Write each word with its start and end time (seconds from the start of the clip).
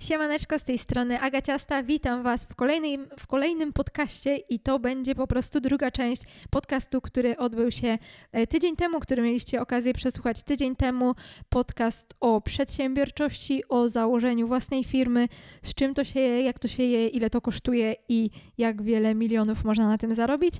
Siemaneczko, 0.00 0.58
z 0.58 0.64
tej 0.64 0.78
strony 0.78 1.20
Agaciasta. 1.20 1.82
Witam 1.82 2.22
Was 2.22 2.44
w 2.44 2.54
kolejnym, 2.54 3.08
w 3.18 3.26
kolejnym 3.26 3.72
podcaście 3.72 4.36
i 4.36 4.60
to 4.60 4.78
będzie 4.78 5.14
po 5.14 5.26
prostu 5.26 5.60
druga 5.60 5.90
część 5.90 6.22
podcastu, 6.50 7.00
który 7.00 7.36
odbył 7.36 7.70
się 7.70 7.98
e, 8.32 8.46
tydzień 8.46 8.76
temu, 8.76 9.00
który 9.00 9.22
mieliście 9.22 9.60
okazję 9.60 9.92
przesłuchać 9.92 10.42
tydzień 10.42 10.76
temu. 10.76 11.14
Podcast 11.48 12.14
o 12.20 12.40
przedsiębiorczości, 12.40 13.68
o 13.68 13.88
założeniu 13.88 14.48
własnej 14.48 14.84
firmy, 14.84 15.28
z 15.62 15.74
czym 15.74 15.94
to 15.94 16.04
się 16.04 16.20
je, 16.20 16.42
jak 16.42 16.58
to 16.58 16.68
się 16.68 16.82
je, 16.82 17.08
ile 17.08 17.30
to 17.30 17.40
kosztuje 17.40 17.94
i 18.08 18.30
jak 18.58 18.82
wiele 18.82 19.14
milionów 19.14 19.64
można 19.64 19.88
na 19.88 19.98
tym 19.98 20.14
zarobić. 20.14 20.54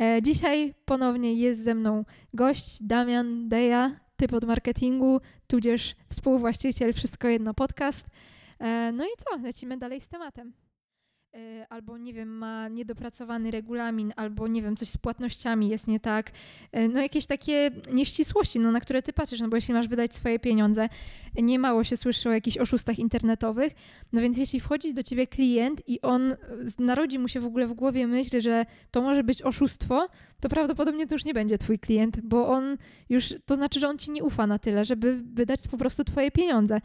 E, 0.00 0.22
dzisiaj 0.22 0.74
ponownie 0.84 1.34
jest 1.34 1.64
ze 1.64 1.74
mną 1.74 2.04
gość 2.34 2.82
Damian 2.82 3.48
Deja, 3.48 4.00
typ 4.16 4.32
od 4.32 4.44
marketingu, 4.44 5.20
tudzież 5.46 5.94
współwłaściciel 6.08 6.92
Wszystko 6.92 7.28
Jedno 7.28 7.54
Podcast. 7.54 8.06
E, 8.62 8.92
no 8.92 9.04
i 9.04 9.08
co? 9.18 9.36
Lecimy 9.42 9.76
dalej 9.76 10.00
z 10.00 10.08
tematem. 10.08 10.52
E, 11.34 11.66
albo 11.68 11.98
nie 11.98 12.12
wiem, 12.12 12.28
ma 12.28 12.68
niedopracowany 12.68 13.50
regulamin, 13.50 14.12
albo 14.16 14.48
nie 14.48 14.62
wiem, 14.62 14.76
coś 14.76 14.88
z 14.88 14.96
płatnościami 14.96 15.68
jest 15.68 15.88
nie 15.88 16.00
tak. 16.00 16.30
E, 16.72 16.88
no 16.88 17.00
jakieś 17.00 17.26
takie 17.26 17.70
nieścisłości, 17.92 18.60
no, 18.60 18.72
na 18.72 18.80
które 18.80 19.02
ty 19.02 19.12
patrzysz, 19.12 19.40
no 19.40 19.48
bo 19.48 19.56
jeśli 19.56 19.74
masz 19.74 19.88
wydać 19.88 20.14
swoje 20.14 20.38
pieniądze, 20.38 20.88
nie 21.42 21.58
mało 21.58 21.84
się 21.84 21.96
słyszy 21.96 22.28
o 22.28 22.32
jakichś 22.32 22.58
oszustach 22.58 22.98
internetowych, 22.98 23.72
no 24.12 24.20
więc 24.20 24.38
jeśli 24.38 24.60
wchodzi 24.60 24.94
do 24.94 25.02
ciebie 25.02 25.26
klient 25.26 25.82
i 25.88 26.00
on 26.00 26.36
narodzi 26.78 27.18
mu 27.18 27.28
się 27.28 27.40
w 27.40 27.46
ogóle 27.46 27.66
w 27.66 27.72
głowie 27.72 28.06
myśl, 28.06 28.40
że 28.40 28.66
to 28.90 29.02
może 29.02 29.24
być 29.24 29.42
oszustwo, 29.42 30.08
to 30.42 30.48
prawdopodobnie 30.48 31.06
to 31.06 31.14
już 31.14 31.24
nie 31.24 31.34
będzie 31.34 31.58
twój 31.58 31.78
klient, 31.78 32.20
bo 32.20 32.48
on 32.48 32.76
już, 33.08 33.34
to 33.46 33.54
znaczy, 33.54 33.80
że 33.80 33.88
on 33.88 33.98
ci 33.98 34.10
nie 34.10 34.24
ufa 34.24 34.46
na 34.46 34.58
tyle, 34.58 34.84
żeby 34.84 35.16
wydać 35.16 35.68
po 35.68 35.76
prostu 35.76 36.04
twoje 36.04 36.30
pieniądze. 36.30 36.80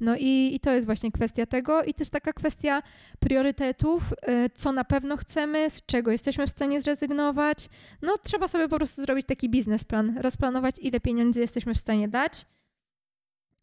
No 0.00 0.16
i, 0.16 0.50
i 0.54 0.60
to 0.60 0.70
jest 0.70 0.86
właśnie 0.86 1.12
kwestia 1.12 1.46
tego 1.46 1.84
i 1.84 1.94
też 1.94 2.10
taka 2.10 2.32
kwestia 2.32 2.82
priorytetów, 3.20 3.91
y, 3.98 4.50
co 4.54 4.72
na 4.72 4.84
pewno 4.84 5.16
chcemy, 5.16 5.70
z 5.70 5.86
czego 5.86 6.10
jesteśmy 6.10 6.46
w 6.46 6.50
stanie 6.50 6.80
zrezygnować. 6.80 7.68
No 8.02 8.18
trzeba 8.18 8.48
sobie 8.48 8.68
po 8.68 8.76
prostu 8.76 9.02
zrobić 9.02 9.26
taki 9.26 9.50
biznesplan, 9.50 10.18
rozplanować 10.18 10.74
ile 10.80 11.00
pieniędzy 11.00 11.40
jesteśmy 11.40 11.74
w 11.74 11.78
stanie 11.78 12.08
dać, 12.08 12.46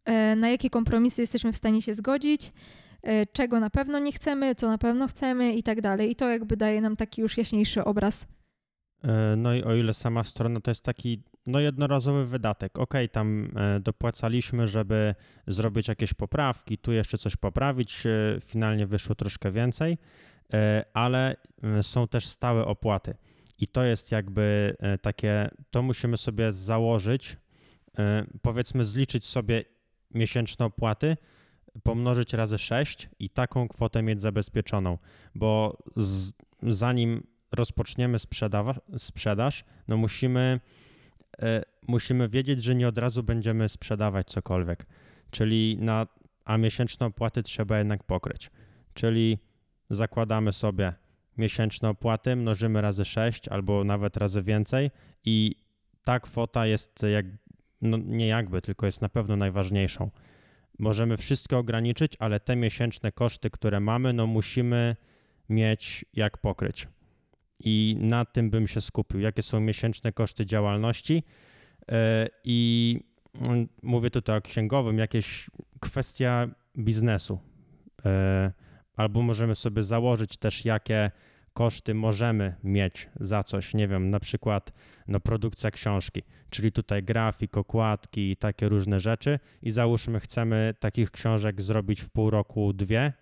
y, 0.09 0.35
na 0.35 0.49
jakie 0.49 0.69
kompromisy 0.69 1.21
jesteśmy 1.21 1.51
w 1.51 1.57
stanie 1.57 1.81
się 1.81 1.93
zgodzić, 1.93 2.45
y, 2.47 3.27
czego 3.33 3.59
na 3.59 3.69
pewno 3.69 3.99
nie 3.99 4.11
chcemy, 4.11 4.55
co 4.55 4.67
na 4.67 4.77
pewno 4.77 5.07
chcemy 5.07 5.53
i 5.53 5.63
tak 5.63 5.81
dalej. 5.81 6.11
I 6.11 6.15
to 6.15 6.29
jakby 6.29 6.57
daje 6.57 6.81
nam 6.81 6.95
taki 6.95 7.21
już 7.21 7.37
jaśniejszy 7.37 7.83
obraz 7.83 8.27
E, 9.03 9.35
no 9.35 9.53
i 9.53 9.63
o 9.63 9.75
ile 9.75 9.93
sama 9.93 10.23
strona 10.23 10.61
to 10.61 10.71
jest 10.71 10.83
taki 10.83 11.23
no 11.49 11.59
jednorazowy 11.59 12.25
wydatek. 12.25 12.79
Ok, 12.79 12.93
tam 13.11 13.51
e, 13.55 13.79
dopłacaliśmy, 13.79 14.67
żeby 14.67 15.15
zrobić 15.47 15.87
jakieś 15.87 16.13
poprawki, 16.13 16.77
tu 16.77 16.91
jeszcze 16.91 17.17
coś 17.17 17.35
poprawić, 17.35 18.05
e, 18.05 18.09
finalnie 18.41 18.87
wyszło 18.87 19.15
troszkę 19.15 19.51
więcej, 19.51 19.97
ale 20.93 21.35
są 21.81 22.07
też 22.07 22.27
stałe 22.27 22.65
opłaty. 22.65 23.15
I 23.59 23.67
to 23.67 23.83
jest 23.83 24.11
jakby 24.11 24.75
takie, 25.01 25.49
to 25.71 25.81
musimy 25.81 26.17
sobie 26.17 26.51
założyć, 26.51 27.37
powiedzmy 28.41 28.85
zliczyć 28.85 29.25
sobie 29.25 29.63
miesięczne 30.11 30.65
opłaty, 30.65 31.17
pomnożyć 31.83 32.33
razy 32.33 32.57
6 32.57 33.09
i 33.19 33.29
taką 33.29 33.67
kwotę 33.67 34.03
mieć 34.03 34.21
zabezpieczoną, 34.21 34.97
bo 35.35 35.77
z, 35.95 36.31
zanim 36.63 37.23
rozpoczniemy 37.51 38.19
sprzedaż, 38.19 38.75
sprzedaż 38.97 39.65
no 39.87 39.97
musimy, 39.97 40.39
e, 40.39 40.59
musimy 41.87 42.29
wiedzieć, 42.29 42.63
że 42.63 42.75
nie 42.75 42.87
od 42.87 42.97
razu 42.97 43.23
będziemy 43.23 43.69
sprzedawać 43.69 44.27
cokolwiek. 44.27 44.85
Czyli 45.31 45.77
na, 45.79 46.07
a 46.45 46.57
miesięczne 46.57 47.05
opłaty 47.05 47.43
trzeba 47.43 47.77
jednak 47.77 48.03
pokryć. 48.03 48.51
Czyli 48.93 49.39
zakładamy 49.89 50.51
sobie 50.51 50.93
miesięczne 51.37 51.89
opłaty, 51.89 52.35
mnożymy 52.35 52.81
razy 52.81 53.05
6 53.05 53.47
albo 53.47 53.83
nawet 53.83 54.17
razy 54.17 54.43
więcej 54.43 54.91
i 55.25 55.55
ta 56.03 56.19
kwota 56.19 56.65
jest 56.65 57.03
jak, 57.13 57.25
no 57.81 57.97
nie 57.97 58.27
jakby, 58.27 58.61
tylko 58.61 58.85
jest 58.85 59.01
na 59.01 59.09
pewno 59.09 59.35
najważniejszą. 59.35 60.11
Możemy 60.79 61.17
wszystko 61.17 61.57
ograniczyć, 61.57 62.13
ale 62.19 62.39
te 62.39 62.55
miesięczne 62.55 63.11
koszty, 63.11 63.49
które 63.49 63.79
mamy, 63.79 64.13
no 64.13 64.27
musimy 64.27 64.95
mieć 65.49 66.05
jak 66.13 66.37
pokryć 66.37 66.87
i 67.59 67.95
na 67.99 68.25
tym 68.25 68.49
bym 68.49 68.67
się 68.67 68.81
skupił. 68.81 69.19
Jakie 69.19 69.41
są 69.41 69.59
miesięczne 69.59 70.11
koszty 70.11 70.45
działalności 70.45 71.23
e, 71.91 72.27
i 72.43 72.99
mm, 73.41 73.67
mówię 73.83 74.09
tutaj 74.09 74.37
o 74.37 74.41
księgowym, 74.41 74.97
jakieś 74.97 75.49
kwestia 75.79 76.47
biznesu. 76.77 77.39
E, 78.05 78.51
albo 78.95 79.21
możemy 79.21 79.55
sobie 79.55 79.83
założyć 79.83 80.37
też, 80.37 80.65
jakie 80.65 81.11
koszty 81.53 81.93
możemy 81.93 82.55
mieć 82.63 83.09
za 83.19 83.43
coś, 83.43 83.73
nie 83.73 83.87
wiem, 83.87 84.09
na 84.09 84.19
przykład 84.19 84.71
no, 85.07 85.19
produkcja 85.19 85.71
książki, 85.71 86.23
czyli 86.49 86.71
tutaj 86.71 87.03
grafik, 87.03 87.57
okładki 87.57 88.31
i 88.31 88.35
takie 88.35 88.69
różne 88.69 88.99
rzeczy 88.99 89.39
i 89.61 89.71
załóżmy 89.71 90.19
chcemy 90.19 90.73
takich 90.79 91.11
książek 91.11 91.61
zrobić 91.61 92.01
w 92.01 92.09
pół 92.09 92.29
roku 92.29 92.73
dwie, 92.73 93.13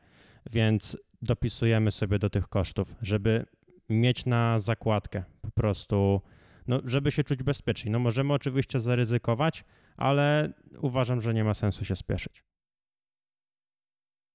więc 0.52 0.98
dopisujemy 1.22 1.92
sobie 1.92 2.20
do 2.20 2.30
tych 2.30 2.48
kosztów, 2.48 2.96
żeby 3.02 3.46
mieć 3.90 4.26
na 4.26 4.60
zakładkę 4.60 5.24
po 5.42 5.52
prostu, 5.52 6.22
no, 6.68 6.80
żeby 6.86 7.12
się 7.12 7.24
czuć 7.24 7.44
bezpiecznie. 7.44 7.92
No 7.92 8.00
możemy 8.00 8.34
oczywiście 8.34 8.80
zaryzykować, 8.80 9.64
ale 9.98 10.54
uważam, 10.82 11.22
że 11.22 11.34
nie 11.34 11.44
ma 11.44 11.54
sensu 11.54 11.86
się 11.86 11.96
spieszyć. 11.96 12.44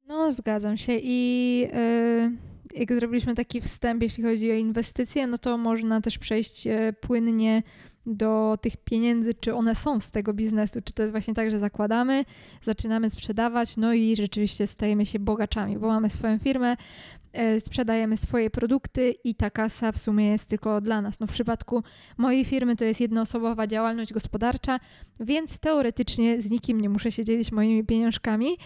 No, 0.06 0.32
zgadzam 0.32 0.76
się 0.76 0.92
i 1.02 1.58
yy, 1.60 2.80
jak 2.80 2.94
zrobiliśmy 2.94 3.34
taki 3.34 3.60
wstęp, 3.60 4.02
jeśli 4.02 4.24
chodzi 4.24 4.50
o 4.50 4.54
inwestycje, 4.54 5.26
no 5.26 5.38
to 5.38 5.58
można 5.58 6.00
też 6.00 6.18
przejść 6.18 6.66
yy, 6.66 6.92
płynnie 6.92 7.62
do 8.06 8.58
tych 8.60 8.76
pieniędzy, 8.76 9.34
czy 9.34 9.54
one 9.54 9.74
są 9.74 10.00
z 10.00 10.10
tego 10.10 10.34
biznesu, 10.34 10.80
czy 10.84 10.92
to 10.92 11.02
jest 11.02 11.12
właśnie 11.12 11.34
tak, 11.34 11.50
że 11.50 11.58
zakładamy, 11.58 12.24
zaczynamy 12.62 13.10
sprzedawać, 13.10 13.76
no 13.76 13.92
i 13.92 14.16
rzeczywiście 14.16 14.66
stajemy 14.66 15.06
się 15.06 15.18
bogaczami, 15.18 15.78
bo 15.78 15.86
mamy 15.88 16.10
swoją 16.10 16.38
firmę, 16.38 16.76
E, 16.76 17.21
sprzedajemy 17.60 18.16
swoje 18.16 18.50
produkty 18.50 19.14
i 19.24 19.34
ta 19.34 19.50
kasa 19.50 19.92
w 19.92 19.98
sumie 19.98 20.26
jest 20.26 20.48
tylko 20.48 20.80
dla 20.80 21.00
nas. 21.00 21.20
No 21.20 21.26
w 21.26 21.32
przypadku 21.32 21.82
mojej 22.18 22.44
firmy 22.44 22.76
to 22.76 22.84
jest 22.84 23.00
jednoosobowa 23.00 23.66
działalność 23.66 24.12
gospodarcza, 24.12 24.80
więc 25.20 25.58
teoretycznie 25.58 26.42
z 26.42 26.50
nikim 26.50 26.80
nie 26.80 26.88
muszę 26.88 27.12
się 27.12 27.24
dzielić 27.24 27.52
moimi 27.52 27.84
pieniążkami. 27.84 28.56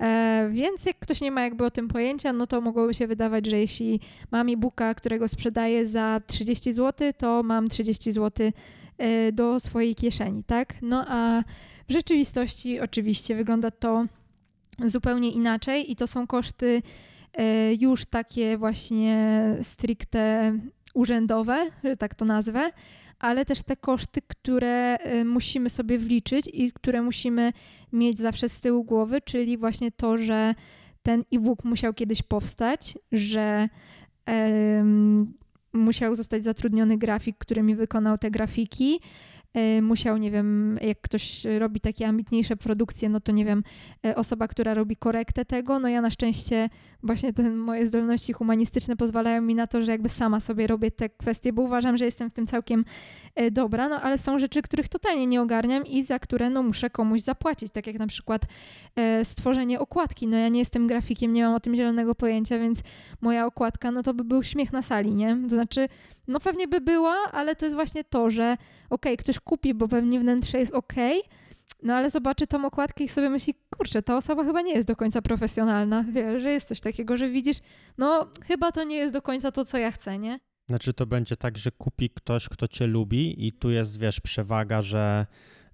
E, 0.00 0.50
więc 0.52 0.86
jak 0.86 0.98
ktoś 0.98 1.20
nie 1.20 1.30
ma 1.30 1.42
jakby 1.42 1.64
o 1.64 1.70
tym 1.70 1.88
pojęcia, 1.88 2.32
no 2.32 2.46
to 2.46 2.60
mogłoby 2.60 2.94
się 2.94 3.06
wydawać, 3.06 3.46
że 3.46 3.58
jeśli 3.58 4.00
mam 4.30 4.48
e-booka, 4.48 4.94
którego 4.94 5.28
sprzedaję 5.28 5.86
za 5.86 6.20
30 6.26 6.72
zł, 6.72 7.12
to 7.18 7.42
mam 7.42 7.68
30 7.68 8.12
zł 8.12 8.50
e, 8.98 9.32
do 9.32 9.60
swojej 9.60 9.94
kieszeni, 9.94 10.44
tak? 10.44 10.74
No 10.82 11.04
a 11.08 11.42
w 11.88 11.92
rzeczywistości 11.92 12.80
oczywiście 12.80 13.34
wygląda 13.34 13.70
to 13.70 14.06
zupełnie 14.84 15.30
inaczej 15.30 15.92
i 15.92 15.96
to 15.96 16.06
są 16.06 16.26
koszty 16.26 16.82
E, 16.82 16.82
już 17.80 18.06
takie 18.06 18.58
właśnie 18.58 19.38
stricte 19.62 20.52
urzędowe, 20.94 21.70
że 21.84 21.96
tak 21.96 22.14
to 22.14 22.24
nazwę, 22.24 22.70
ale 23.18 23.44
też 23.44 23.62
te 23.62 23.76
koszty, 23.76 24.22
które 24.22 24.96
e, 24.98 25.24
musimy 25.24 25.70
sobie 25.70 25.98
wliczyć 25.98 26.50
i 26.52 26.72
które 26.72 27.02
musimy 27.02 27.52
mieć 27.92 28.18
zawsze 28.18 28.48
z 28.48 28.60
tyłu 28.60 28.84
głowy, 28.84 29.20
czyli 29.20 29.58
właśnie 29.58 29.92
to, 29.92 30.18
że 30.18 30.54
ten 31.02 31.22
e-book 31.32 31.64
musiał 31.64 31.94
kiedyś 31.94 32.22
powstać, 32.22 32.98
że 33.12 33.68
musiał 35.72 36.16
zostać 36.16 36.44
zatrudniony 36.44 36.98
grafik, 36.98 37.38
który 37.38 37.62
mi 37.62 37.76
wykonał 37.76 38.18
te 38.18 38.30
grafiki, 38.30 39.00
musiał, 39.82 40.16
nie 40.16 40.30
wiem, 40.30 40.78
jak 40.82 41.00
ktoś 41.00 41.44
robi 41.58 41.80
takie 41.80 42.08
ambitniejsze 42.08 42.56
produkcje, 42.56 43.08
no 43.08 43.20
to 43.20 43.32
nie 43.32 43.44
wiem, 43.44 43.62
e, 44.06 44.16
osoba, 44.16 44.48
która 44.48 44.74
robi 44.74 44.96
korektę 44.96 45.44
tego, 45.44 45.78
no 45.78 45.88
ja 45.88 46.00
na 46.00 46.10
szczęście 46.10 46.68
właśnie 47.02 47.32
te 47.32 47.50
moje 47.50 47.86
zdolności 47.86 48.32
humanistyczne 48.32 48.96
pozwalają 48.96 49.42
mi 49.42 49.54
na 49.54 49.66
to, 49.66 49.82
że 49.82 49.92
jakby 49.92 50.08
sama 50.08 50.40
sobie 50.40 50.66
robię 50.66 50.90
te 50.90 51.08
kwestie, 51.08 51.52
bo 51.52 51.62
uważam, 51.62 51.96
że 51.96 52.04
jestem 52.04 52.30
w 52.30 52.32
tym 52.32 52.46
całkiem 52.46 52.84
e, 53.34 53.50
dobra, 53.50 53.88
no 53.88 54.00
ale 54.00 54.18
są 54.18 54.38
rzeczy, 54.38 54.62
których 54.62 54.88
totalnie 54.88 55.26
nie 55.26 55.42
ogarniam 55.42 55.86
i 55.86 56.02
za 56.02 56.18
które 56.18 56.50
no 56.50 56.62
muszę 56.62 56.90
komuś 56.90 57.20
zapłacić, 57.20 57.72
tak 57.72 57.86
jak 57.86 57.98
na 57.98 58.06
przykład 58.06 58.42
stworzenie 59.24 59.80
okładki, 59.80 60.26
no 60.26 60.36
ja 60.36 60.48
nie 60.48 60.58
jestem 60.58 60.86
grafikiem, 60.86 61.32
nie 61.32 61.44
mam 61.44 61.54
o 61.54 61.60
tym 61.60 61.74
zielonego 61.74 62.14
pojęcia, 62.14 62.58
więc 62.58 62.82
moja 63.20 63.46
okładka, 63.46 63.90
no 63.90 64.02
to 64.02 64.14
by 64.14 64.24
był 64.24 64.42
śmiech 64.42 64.72
na 64.72 64.82
sali, 64.82 65.14
nie? 65.14 65.38
To 65.48 65.54
znaczy, 65.54 65.88
no 66.28 66.40
pewnie 66.40 66.68
by 66.68 66.80
była, 66.80 67.16
ale 67.32 67.56
to 67.56 67.66
jest 67.66 67.76
właśnie 67.76 68.04
to, 68.04 68.30
że 68.30 68.56
okej, 68.90 69.12
okay, 69.12 69.16
ktoś 69.16 69.40
kupi, 69.48 69.74
bo 69.74 69.88
pewnie 69.88 70.20
wnętrze 70.20 70.58
jest 70.58 70.74
ok, 70.74 70.94
no 71.82 71.94
ale 71.94 72.10
zobaczy 72.10 72.46
tą 72.46 72.64
okładkę 72.64 73.04
i 73.04 73.08
sobie 73.08 73.30
myśli, 73.30 73.54
kurczę, 73.76 74.02
ta 74.02 74.16
osoba 74.16 74.44
chyba 74.44 74.62
nie 74.62 74.72
jest 74.72 74.88
do 74.88 74.96
końca 74.96 75.22
profesjonalna, 75.22 76.04
wiesz, 76.12 76.42
że 76.42 76.50
jest 76.50 76.68
coś 76.68 76.80
takiego, 76.80 77.16
że 77.16 77.28
widzisz, 77.28 77.56
no 77.98 78.26
chyba 78.46 78.72
to 78.72 78.84
nie 78.84 78.96
jest 78.96 79.14
do 79.14 79.22
końca 79.22 79.52
to, 79.52 79.64
co 79.64 79.78
ja 79.78 79.90
chcę, 79.90 80.18
nie? 80.18 80.40
Znaczy 80.68 80.92
to 80.92 81.06
będzie 81.06 81.36
tak, 81.36 81.58
że 81.58 81.70
kupi 81.70 82.10
ktoś, 82.10 82.48
kto 82.48 82.68
cię 82.68 82.86
lubi 82.86 83.46
i 83.46 83.52
tu 83.52 83.70
jest, 83.70 83.98
wiesz, 83.98 84.20
przewaga, 84.20 84.82
że 84.82 85.26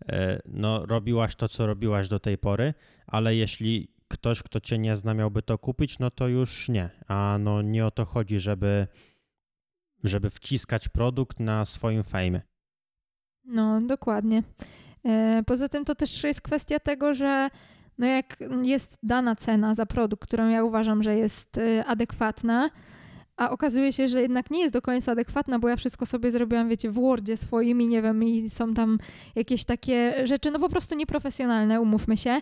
e, 0.09 0.41
no 0.47 0.87
robiłaś 0.87 1.37
to, 1.37 1.49
co 1.49 1.67
robiłaś 1.67 2.09
do 2.09 2.20
tej 2.20 2.38
pory, 2.38 2.75
ale 3.06 3.37
jeśli 3.37 3.88
ktoś, 4.09 4.43
kto 4.43 4.61
cię 4.61 4.79
nie 4.79 4.97
zna, 4.97 5.15
miałby 5.15 5.43
to 5.43 5.59
kupić, 5.59 5.99
no 5.99 6.11
to 6.11 6.29
już 6.29 6.69
nie. 6.69 6.91
A 7.09 7.37
no 7.41 7.62
nie 7.62 7.87
o 7.87 7.91
to 7.91 8.05
chodzi, 8.05 8.41
żeby, 8.41 8.87
żeby 10.05 10.31
wciskać 10.31 10.88
produkt 10.88 11.41
na 11.41 11.65
swoim 11.65 12.05
fejmie. 12.05 12.41
No, 13.44 13.81
dokładnie. 13.81 14.43
E, 15.05 15.43
poza 15.46 15.69
tym 15.69 15.85
to 15.85 15.94
też 15.94 16.25
jest 16.25 16.41
kwestia 16.41 16.79
tego, 16.79 17.14
że 17.14 17.50
no 17.99 18.06
jak 18.06 18.37
jest 18.62 18.99
dana 19.02 19.37
cena 19.37 19.75
za 19.75 19.87
produkt, 19.87 20.29
którą 20.29 20.49
ja 20.49 20.64
uważam, 20.64 21.02
że 21.02 21.17
jest 21.17 21.58
e, 21.58 21.85
adekwatna, 21.85 22.70
a 23.37 23.51
okazuje 23.51 23.93
się, 23.93 24.09
że 24.09 24.23
jednak 24.23 24.51
nie 24.51 24.61
jest 24.61 24.75
do 24.75 24.83
końca 24.83 25.13
adekwatna, 25.13 25.59
bo 25.59 25.69
ja 25.69 25.77
wszystko 25.77 26.07
sobie 26.07 26.31
zrobiłam, 26.31 26.69
wiecie, 26.69 26.91
w 26.91 26.95
Wordzie 26.95 27.37
swoim 27.37 27.81
i 27.83 27.89
nie 27.89 28.03
wiem, 28.03 28.25
i 28.25 28.51
są 28.51 28.75
tam 28.75 28.99
jakieś 29.35 29.65
takie 29.65 30.27
rzeczy, 30.27 30.51
no 30.51 30.59
po 30.59 30.69
prostu 30.69 30.95
nieprofesjonalne, 30.95 31.81
umówmy 31.81 32.17
się, 32.17 32.41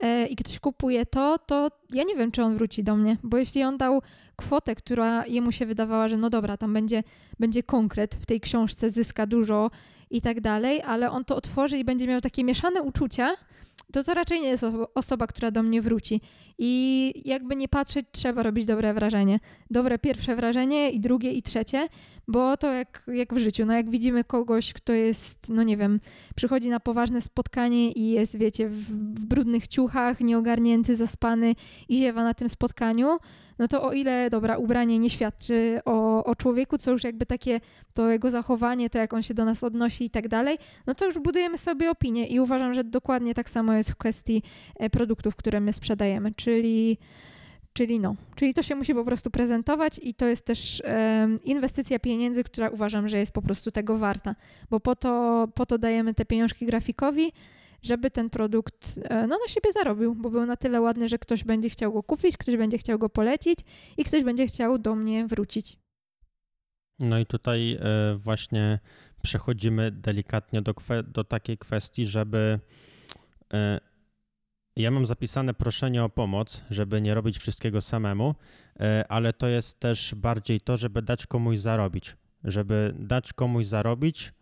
e, 0.00 0.26
i 0.26 0.36
ktoś 0.36 0.58
kupuje 0.58 1.06
to, 1.06 1.38
to 1.38 1.70
ja 1.92 2.02
nie 2.02 2.16
wiem, 2.16 2.30
czy 2.30 2.42
on 2.42 2.56
wróci 2.56 2.84
do 2.84 2.96
mnie, 2.96 3.16
bo 3.22 3.36
jeśli 3.36 3.62
on 3.62 3.76
dał 3.76 4.02
kwotę, 4.36 4.74
która 4.74 5.26
jemu 5.26 5.52
się 5.52 5.66
wydawała, 5.66 6.08
że 6.08 6.16
no 6.16 6.30
dobra, 6.30 6.56
tam 6.56 6.74
będzie, 6.74 7.02
będzie 7.38 7.62
konkret 7.62 8.14
w 8.14 8.26
tej 8.26 8.40
książce, 8.40 8.90
zyska 8.90 9.26
dużo 9.26 9.70
i 10.10 10.20
tak 10.20 10.40
dalej, 10.40 10.82
ale 10.82 11.10
on 11.10 11.24
to 11.24 11.36
otworzy 11.36 11.78
i 11.78 11.84
będzie 11.84 12.06
miał 12.06 12.20
takie 12.20 12.44
mieszane 12.44 12.82
uczucia, 12.82 13.36
to 13.92 14.04
to 14.04 14.14
raczej 14.14 14.40
nie 14.40 14.48
jest 14.48 14.64
osoba, 14.94 15.26
która 15.26 15.50
do 15.50 15.62
mnie 15.62 15.82
wróci. 15.82 16.20
I 16.58 17.12
jakby 17.24 17.56
nie 17.56 17.68
patrzeć, 17.68 18.06
trzeba 18.12 18.42
robić 18.42 18.66
dobre 18.66 18.94
wrażenie. 18.94 19.40
Dobre 19.70 19.98
pierwsze 19.98 20.36
wrażenie 20.36 20.90
i 20.90 21.00
drugie 21.00 21.32
i 21.32 21.42
trzecie, 21.42 21.88
bo 22.28 22.56
to 22.56 22.72
jak, 22.72 23.02
jak 23.06 23.34
w 23.34 23.38
życiu. 23.38 23.66
No 23.66 23.72
jak 23.72 23.90
widzimy 23.90 24.24
kogoś, 24.24 24.72
kto 24.72 24.92
jest, 24.92 25.48
no 25.48 25.62
nie 25.62 25.76
wiem, 25.76 26.00
przychodzi 26.36 26.68
na 26.68 26.80
poważne 26.80 27.20
spotkanie 27.20 27.92
i 27.92 28.10
jest, 28.10 28.38
wiecie, 28.38 28.68
w, 28.68 28.76
w 29.14 29.26
brudnych 29.26 29.68
ciuchach, 29.68 30.20
nieogarnięty, 30.20 30.96
zaspany 30.96 31.54
i 31.88 31.96
ziewa 31.96 32.24
na 32.24 32.34
tym 32.34 32.48
spotkaniu, 32.48 33.18
no 33.58 33.68
to 33.68 33.82
o 33.82 33.92
ile, 33.92 34.30
dobra, 34.30 34.56
ubranie 34.56 34.98
nie 34.98 35.10
świadczy 35.10 35.80
o, 35.84 36.24
o 36.24 36.34
człowieku, 36.34 36.78
co 36.78 36.90
już 36.90 37.04
jakby 37.04 37.26
takie, 37.26 37.60
to 37.94 38.10
jego 38.10 38.30
zachowanie, 38.30 38.90
to 38.90 38.98
jak 38.98 39.12
on 39.12 39.22
się 39.22 39.34
do 39.34 39.44
nas 39.44 39.64
odnosi 39.64 40.04
i 40.04 40.10
tak 40.10 40.28
dalej, 40.28 40.58
no 40.86 40.94
to 40.94 41.04
już 41.04 41.18
budujemy 41.18 41.58
sobie 41.58 41.90
opinię 41.90 42.26
i 42.26 42.40
uważam, 42.40 42.74
że 42.74 42.84
dokładnie 42.84 43.34
tak 43.34 43.50
samo 43.50 43.72
jest 43.72 43.90
w 43.90 43.96
kwestii 43.96 44.42
e, 44.76 44.90
produktów, 44.90 45.36
które 45.36 45.60
my 45.60 45.72
sprzedajemy, 45.72 46.32
czyli 46.34 46.98
Czyli 47.76 48.00
no, 48.00 48.16
czyli 48.34 48.54
to 48.54 48.62
się 48.62 48.74
musi 48.74 48.94
po 48.94 49.04
prostu 49.04 49.30
prezentować 49.30 50.00
i 50.02 50.14
to 50.14 50.26
jest 50.26 50.46
też 50.46 50.82
inwestycja 51.44 51.98
pieniędzy, 51.98 52.44
która 52.44 52.68
uważam, 52.68 53.08
że 53.08 53.18
jest 53.18 53.32
po 53.32 53.42
prostu 53.42 53.70
tego 53.70 53.98
warta, 53.98 54.34
bo 54.70 54.80
po 54.80 54.96
to, 54.96 55.48
po 55.54 55.66
to 55.66 55.78
dajemy 55.78 56.14
te 56.14 56.24
pieniążki 56.24 56.66
grafikowi, 56.66 57.32
żeby 57.82 58.10
ten 58.10 58.30
produkt 58.30 59.00
e, 59.04 59.26
no, 59.26 59.38
na 59.38 59.48
siebie 59.48 59.72
zarobił, 59.72 60.14
bo 60.14 60.30
był 60.30 60.46
na 60.46 60.56
tyle 60.56 60.80
ładny, 60.80 61.08
że 61.08 61.18
ktoś 61.18 61.44
będzie 61.44 61.70
chciał 61.70 61.92
go 61.92 62.02
kupić, 62.02 62.36
ktoś 62.36 62.56
będzie 62.56 62.78
chciał 62.78 62.98
go 62.98 63.08
polecić 63.08 63.58
i 63.96 64.04
ktoś 64.04 64.24
będzie 64.24 64.46
chciał 64.46 64.78
do 64.78 64.94
mnie 64.94 65.26
wrócić. 65.26 65.78
No 66.98 67.18
i 67.18 67.26
tutaj 67.26 67.78
e, 67.80 68.14
właśnie 68.16 68.78
przechodzimy 69.22 69.90
delikatnie 69.90 70.62
do, 70.62 70.74
do 71.04 71.24
takiej 71.24 71.58
kwestii, 71.58 72.06
żeby 72.06 72.60
e, 73.54 73.80
ja 74.76 74.90
mam 74.90 75.06
zapisane 75.06 75.54
proszenie 75.54 76.04
o 76.04 76.08
pomoc, 76.08 76.62
żeby 76.70 77.00
nie 77.00 77.14
robić 77.14 77.38
wszystkiego 77.38 77.80
samemu, 77.80 78.34
ale 79.08 79.32
to 79.32 79.48
jest 79.48 79.80
też 79.80 80.14
bardziej 80.14 80.60
to, 80.60 80.76
żeby 80.76 81.02
dać 81.02 81.26
komuś 81.26 81.58
zarobić. 81.58 82.16
Żeby 82.44 82.94
dać 82.98 83.32
komuś 83.32 83.66
zarobić, 83.66 84.32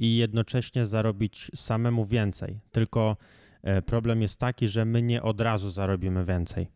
i 0.00 0.16
jednocześnie 0.16 0.86
zarobić 0.86 1.50
samemu 1.54 2.04
więcej. 2.04 2.60
Tylko 2.72 3.16
e, 3.62 3.82
problem 3.82 4.22
jest 4.22 4.40
taki, 4.40 4.68
że 4.68 4.84
my 4.84 5.02
nie 5.02 5.22
od 5.22 5.40
razu 5.40 5.70
zarobimy 5.70 6.24
więcej. 6.24 6.68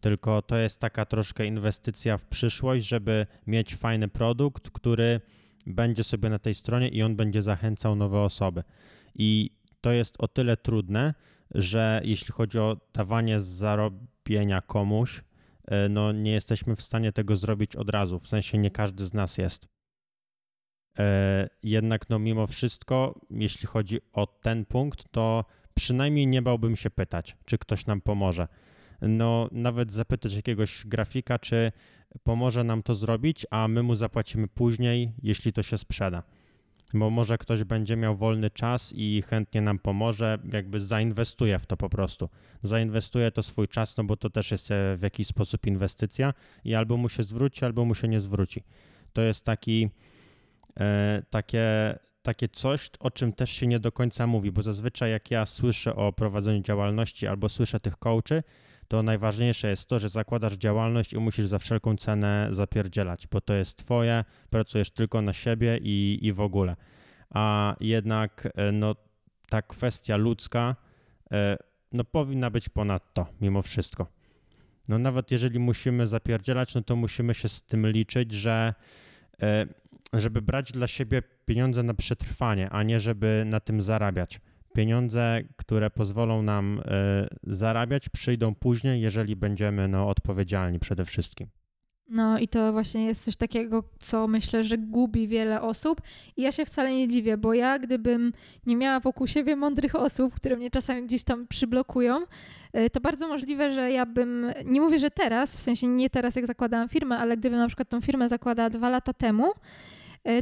Tylko 0.00 0.42
to 0.42 0.56
jest 0.56 0.80
taka 0.80 1.06
troszkę 1.06 1.46
inwestycja 1.46 2.18
w 2.18 2.24
przyszłość, 2.24 2.86
żeby 2.86 3.26
mieć 3.46 3.74
fajny 3.74 4.08
produkt, 4.08 4.70
który 4.70 5.20
będzie 5.66 6.04
sobie 6.04 6.30
na 6.30 6.38
tej 6.38 6.54
stronie 6.54 6.88
i 6.88 7.02
on 7.02 7.16
będzie 7.16 7.42
zachęcał 7.42 7.96
nowe 7.96 8.20
osoby. 8.20 8.62
I 9.14 9.50
to 9.80 9.92
jest 9.92 10.14
o 10.18 10.28
tyle 10.28 10.56
trudne, 10.56 11.14
że 11.54 12.00
jeśli 12.04 12.32
chodzi 12.32 12.58
o 12.58 12.76
dawanie 12.94 13.40
zarobienia 13.40 14.60
komuś, 14.60 15.24
e, 15.64 15.88
no 15.88 16.12
nie 16.12 16.32
jesteśmy 16.32 16.76
w 16.76 16.82
stanie 16.82 17.12
tego 17.12 17.36
zrobić 17.36 17.76
od 17.76 17.90
razu. 17.90 18.18
W 18.18 18.28
sensie 18.28 18.58
nie 18.58 18.70
każdy 18.70 19.06
z 19.06 19.14
nas 19.14 19.38
jest. 19.38 19.68
E, 20.98 21.48
jednak 21.62 22.10
no 22.10 22.18
mimo 22.18 22.46
wszystko, 22.46 23.20
jeśli 23.30 23.66
chodzi 23.66 24.00
o 24.12 24.26
ten 24.26 24.64
punkt, 24.64 25.04
to 25.10 25.44
przynajmniej 25.74 26.26
nie 26.26 26.42
bałbym 26.42 26.76
się 26.76 26.90
pytać, 26.90 27.36
czy 27.44 27.58
ktoś 27.58 27.86
nam 27.86 28.00
pomoże. 28.00 28.48
No 29.02 29.48
nawet 29.52 29.92
zapytać 29.92 30.34
jakiegoś 30.34 30.86
grafika, 30.86 31.38
czy 31.38 31.72
pomoże 32.22 32.64
nam 32.64 32.82
to 32.82 32.94
zrobić, 32.94 33.46
a 33.50 33.68
my 33.68 33.82
mu 33.82 33.94
zapłacimy 33.94 34.48
później, 34.48 35.12
jeśli 35.22 35.52
to 35.52 35.62
się 35.62 35.78
sprzeda. 35.78 36.22
Bo 36.94 37.10
może 37.10 37.38
ktoś 37.38 37.64
będzie 37.64 37.96
miał 37.96 38.16
wolny 38.16 38.50
czas 38.50 38.92
i 38.96 39.22
chętnie 39.22 39.60
nam 39.60 39.78
pomoże, 39.78 40.38
jakby 40.52 40.80
zainwestuje 40.80 41.58
w 41.58 41.66
to 41.66 41.76
po 41.76 41.88
prostu. 41.88 42.28
Zainwestuje 42.62 43.30
to 43.30 43.42
swój 43.42 43.68
czas, 43.68 43.96
no 43.96 44.04
bo 44.04 44.16
to 44.16 44.30
też 44.30 44.50
jest 44.50 44.70
e, 44.70 44.96
w 44.96 45.02
jakiś 45.02 45.26
sposób 45.26 45.66
inwestycja 45.66 46.34
i 46.64 46.74
albo 46.74 46.96
mu 46.96 47.08
się 47.08 47.22
zwróci, 47.22 47.64
albo 47.64 47.84
mu 47.84 47.94
się 47.94 48.08
nie 48.08 48.20
zwróci. 48.20 48.62
To 49.12 49.22
jest 49.22 49.44
taki 49.44 49.90
E, 50.80 51.22
takie, 51.30 51.98
takie 52.22 52.48
coś, 52.48 52.90
o 53.00 53.10
czym 53.10 53.32
też 53.32 53.50
się 53.50 53.66
nie 53.66 53.80
do 53.80 53.92
końca 53.92 54.26
mówi, 54.26 54.52
bo 54.52 54.62
zazwyczaj 54.62 55.10
jak 55.10 55.30
ja 55.30 55.46
słyszę 55.46 55.96
o 55.96 56.12
prowadzeniu 56.12 56.62
działalności 56.62 57.26
albo 57.26 57.48
słyszę 57.48 57.80
tych 57.80 57.96
coachy, 57.96 58.42
to 58.92 59.02
najważniejsze 59.02 59.70
jest 59.70 59.88
to, 59.88 59.98
że 59.98 60.08
zakładasz 60.08 60.52
działalność 60.52 61.12
i 61.12 61.18
musisz 61.18 61.46
za 61.46 61.58
wszelką 61.58 61.96
cenę 61.96 62.48
zapierdzielać, 62.50 63.26
bo 63.26 63.40
to 63.40 63.54
jest 63.54 63.78
twoje, 63.78 64.24
pracujesz 64.50 64.90
tylko 64.90 65.22
na 65.22 65.32
siebie 65.32 65.78
i, 65.82 66.18
i 66.22 66.32
w 66.32 66.40
ogóle. 66.40 66.76
A 67.30 67.76
jednak 67.80 68.48
e, 68.54 68.72
no, 68.72 68.94
ta 69.48 69.62
kwestia 69.62 70.16
ludzka 70.16 70.76
e, 71.32 71.56
no, 71.92 72.04
powinna 72.04 72.50
być 72.50 72.68
ponad 72.68 73.14
to, 73.14 73.26
mimo 73.40 73.62
wszystko. 73.62 74.06
No 74.88 74.98
nawet 74.98 75.30
jeżeli 75.30 75.58
musimy 75.58 76.06
zapierdzielać, 76.06 76.74
no 76.74 76.82
to 76.82 76.96
musimy 76.96 77.34
się 77.34 77.48
z 77.48 77.62
tym 77.62 77.86
liczyć, 77.86 78.32
że 78.32 78.74
żeby 80.12 80.42
brać 80.42 80.72
dla 80.72 80.86
siebie 80.86 81.22
pieniądze 81.46 81.82
na 81.82 81.94
przetrwanie, 81.94 82.70
a 82.70 82.82
nie 82.82 83.00
żeby 83.00 83.44
na 83.46 83.60
tym 83.60 83.82
zarabiać. 83.82 84.40
Pieniądze, 84.74 85.42
które 85.56 85.90
pozwolą 85.90 86.42
nam 86.42 86.78
y, 86.78 86.82
zarabiać, 87.42 88.08
przyjdą 88.08 88.54
później, 88.54 89.00
jeżeli 89.00 89.36
będziemy 89.36 89.88
no, 89.88 90.08
odpowiedzialni 90.08 90.78
przede 90.78 91.04
wszystkim. 91.04 91.48
No 92.08 92.38
i 92.38 92.48
to 92.48 92.72
właśnie 92.72 93.04
jest 93.04 93.24
coś 93.24 93.36
takiego, 93.36 93.84
co 93.98 94.28
myślę, 94.28 94.64
że 94.64 94.78
gubi 94.78 95.28
wiele 95.28 95.62
osób. 95.62 96.00
I 96.36 96.42
ja 96.42 96.52
się 96.52 96.64
wcale 96.64 96.94
nie 96.94 97.08
dziwię, 97.08 97.36
bo 97.36 97.54
ja 97.54 97.78
gdybym 97.78 98.32
nie 98.66 98.76
miała 98.76 99.00
wokół 99.00 99.26
siebie 99.26 99.56
mądrych 99.56 99.94
osób, 99.94 100.34
które 100.34 100.56
mnie 100.56 100.70
czasami 100.70 101.02
gdzieś 101.02 101.24
tam 101.24 101.46
przyblokują, 101.46 102.18
e, 102.72 102.90
to 102.90 103.00
bardzo 103.00 103.28
możliwe, 103.28 103.72
że 103.72 103.92
ja 103.92 104.06
bym, 104.06 104.52
nie 104.64 104.80
mówię, 104.80 104.98
że 104.98 105.10
teraz, 105.10 105.56
w 105.56 105.60
sensie 105.60 105.88
nie 105.88 106.10
teraz 106.10 106.36
jak 106.36 106.46
zakładałam 106.46 106.88
firmę, 106.88 107.18
ale 107.18 107.36
gdybym 107.36 107.58
na 107.58 107.66
przykład 107.66 107.88
tą 107.88 108.00
firmę 108.00 108.28
zakładała 108.28 108.70
dwa 108.70 108.88
lata 108.88 109.12
temu, 109.12 109.44
E, 109.46 109.54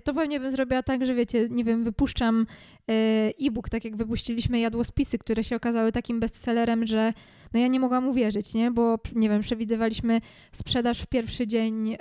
to 0.04 0.14
pewnie 0.14 0.40
bym 0.40 0.50
zrobiła 0.50 0.82
tak, 0.82 1.06
że 1.06 1.14
wiecie, 1.14 1.48
nie 1.50 1.64
wiem, 1.64 1.84
wypuszczam 1.84 2.46
e, 2.88 2.92
e-book, 3.40 3.68
tak 3.68 3.84
jak 3.84 3.96
wypuściliśmy 3.96 4.60
jadłospisy, 4.60 5.18
które 5.18 5.44
się 5.44 5.56
okazały 5.56 5.92
takim 5.92 6.20
bestsellerem, 6.20 6.86
że 6.86 7.12
no 7.54 7.60
ja 7.60 7.66
nie 7.66 7.80
mogłam 7.80 8.08
uwierzyć, 8.08 8.54
nie? 8.54 8.70
Bo, 8.70 8.98
nie 9.14 9.28
wiem, 9.28 9.40
przewidywaliśmy 9.40 10.20
sprzedaż 10.52 11.02
w 11.02 11.06
pierwszy 11.06 11.46
dzień 11.46 11.96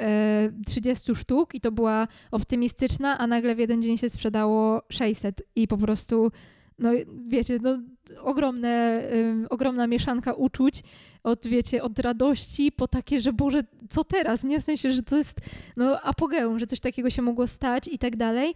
30 0.65 1.15
sztuk 1.15 1.55
i 1.55 1.61
to 1.61 1.71
była 1.71 2.07
optymistyczna, 2.31 3.17
a 3.17 3.27
nagle 3.27 3.55
w 3.55 3.59
jeden 3.59 3.81
dzień 3.81 3.97
się 3.97 4.09
sprzedało 4.09 4.81
600 4.89 5.41
i 5.55 5.67
po 5.67 5.77
prostu 5.77 6.31
no 6.79 6.89
wiecie, 7.27 7.57
no, 7.61 7.77
ogromne, 8.21 9.03
ogromna 9.49 9.87
mieszanka 9.87 10.33
uczuć 10.33 10.83
od, 11.23 11.47
wiecie, 11.47 11.83
od 11.83 11.99
radości 11.99 12.71
po 12.71 12.87
takie, 12.87 13.21
że 13.21 13.33
Boże, 13.33 13.63
co 13.89 14.03
teraz, 14.03 14.43
nie? 14.43 14.59
W 14.59 14.63
sensie, 14.63 14.91
że 14.91 15.03
to 15.03 15.17
jest 15.17 15.37
no, 15.77 16.01
apogeum, 16.01 16.59
że 16.59 16.67
coś 16.67 16.79
takiego 16.79 17.09
się 17.09 17.21
mogło 17.21 17.47
stać 17.47 17.87
i 17.87 17.99
tak 17.99 18.15
dalej. 18.15 18.53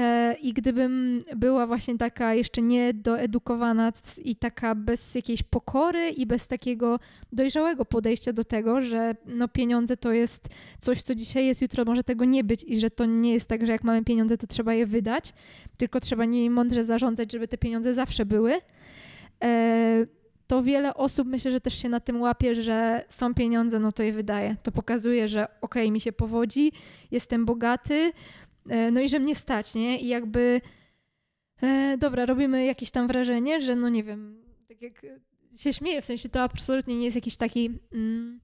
E, 0.00 0.36
I 0.42 0.52
gdybym 0.52 1.18
była 1.36 1.66
właśnie 1.66 1.98
taka 1.98 2.34
jeszcze 2.34 2.62
niedoedukowana 2.62 3.92
i 4.24 4.36
taka 4.36 4.74
bez 4.74 5.14
jakiejś 5.14 5.42
pokory 5.42 6.10
i 6.10 6.26
bez 6.26 6.48
takiego 6.48 6.98
dojrzałego 7.32 7.84
podejścia 7.84 8.32
do 8.32 8.44
tego, 8.44 8.82
że 8.82 9.16
no 9.26 9.48
pieniądze 9.48 9.96
to 9.96 10.12
jest 10.12 10.48
coś, 10.78 11.02
co 11.02 11.14
dzisiaj 11.14 11.46
jest, 11.46 11.62
jutro 11.62 11.84
może 11.84 12.04
tego 12.04 12.24
nie 12.24 12.44
być 12.44 12.64
i 12.64 12.76
że 12.76 12.90
to 12.90 13.06
nie 13.06 13.32
jest 13.32 13.48
tak, 13.48 13.66
że 13.66 13.72
jak 13.72 13.84
mamy 13.84 14.04
pieniądze, 14.04 14.38
to 14.38 14.46
trzeba 14.46 14.74
je 14.74 14.86
wydać, 14.86 15.32
tylko 15.76 16.00
trzeba 16.00 16.24
nimi 16.24 16.50
mądrze 16.50 16.84
zarządzać, 16.84 17.32
żeby 17.32 17.48
te 17.48 17.58
pieniądze 17.58 17.94
zawsze 17.94 18.26
były 18.26 18.52
e, 19.44 20.06
to 20.46 20.62
wiele 20.62 20.94
osób 20.94 21.28
myślę, 21.28 21.50
że 21.50 21.60
też 21.60 21.82
się 21.82 21.88
na 21.88 22.00
tym 22.00 22.20
łapie, 22.20 22.54
że 22.54 23.04
są 23.08 23.34
pieniądze, 23.34 23.78
no 23.78 23.92
to 23.92 24.02
je 24.02 24.12
wydaje. 24.12 24.56
To 24.62 24.72
pokazuje, 24.72 25.28
że 25.28 25.44
okej, 25.44 25.82
okay, 25.82 25.90
mi 25.90 26.00
się 26.00 26.12
powodzi, 26.12 26.72
jestem 27.10 27.44
bogaty, 27.44 28.12
no 28.92 29.00
i 29.00 29.08
że 29.08 29.18
mnie 29.18 29.34
stać, 29.34 29.74
nie? 29.74 29.98
I 29.98 30.08
jakby, 30.08 30.60
e, 31.62 31.96
dobra, 31.98 32.26
robimy 32.26 32.64
jakieś 32.64 32.90
tam 32.90 33.06
wrażenie, 33.06 33.60
że 33.60 33.76
no 33.76 33.88
nie 33.88 34.04
wiem, 34.04 34.42
tak 34.68 34.82
jak 34.82 35.06
się 35.56 35.72
śmieję, 35.72 36.02
w 36.02 36.04
sensie 36.04 36.28
to 36.28 36.42
absolutnie 36.42 36.96
nie 36.96 37.04
jest 37.04 37.14
jakiś 37.14 37.36
taki 37.36 37.78
mm, 37.92 38.40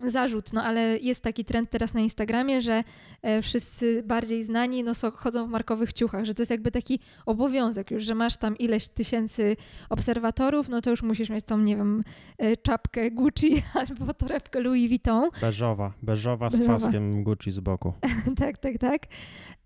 zarzut, 0.00 0.52
no 0.52 0.62
ale 0.62 0.98
jest 0.98 1.22
taki 1.22 1.44
trend 1.44 1.70
teraz 1.70 1.94
na 1.94 2.00
Instagramie, 2.00 2.60
że 2.60 2.84
e, 3.22 3.42
wszyscy 3.42 4.02
bardziej 4.06 4.44
znani 4.44 4.84
no, 4.84 4.94
so, 4.94 5.10
chodzą 5.10 5.46
w 5.46 5.50
markowych 5.50 5.92
ciuchach, 5.92 6.24
że 6.24 6.34
to 6.34 6.42
jest 6.42 6.50
jakby 6.50 6.70
taki 6.70 7.00
obowiązek 7.26 7.90
już, 7.90 8.04
że 8.04 8.14
masz 8.14 8.36
tam 8.36 8.58
ileś 8.58 8.88
tysięcy 8.88 9.56
obserwatorów, 9.88 10.68
no 10.68 10.80
to 10.80 10.90
już 10.90 11.02
musisz 11.02 11.30
mieć 11.30 11.44
tą, 11.44 11.58
nie 11.58 11.76
wiem, 11.76 12.02
e, 12.38 12.56
czapkę 12.56 13.10
Gucci 13.10 13.62
albo 13.88 14.14
torebkę 14.14 14.60
Louis 14.60 14.88
Vuitton. 14.88 15.30
Beżowa, 15.40 15.92
beżowa 16.02 16.50
z 16.50 16.52
Beżowa. 16.52 16.78
paskiem 16.78 17.22
Gucci 17.22 17.52
z 17.52 17.60
boku. 17.60 17.92
tak, 18.40 18.58
tak, 18.58 18.78
tak. 18.78 19.02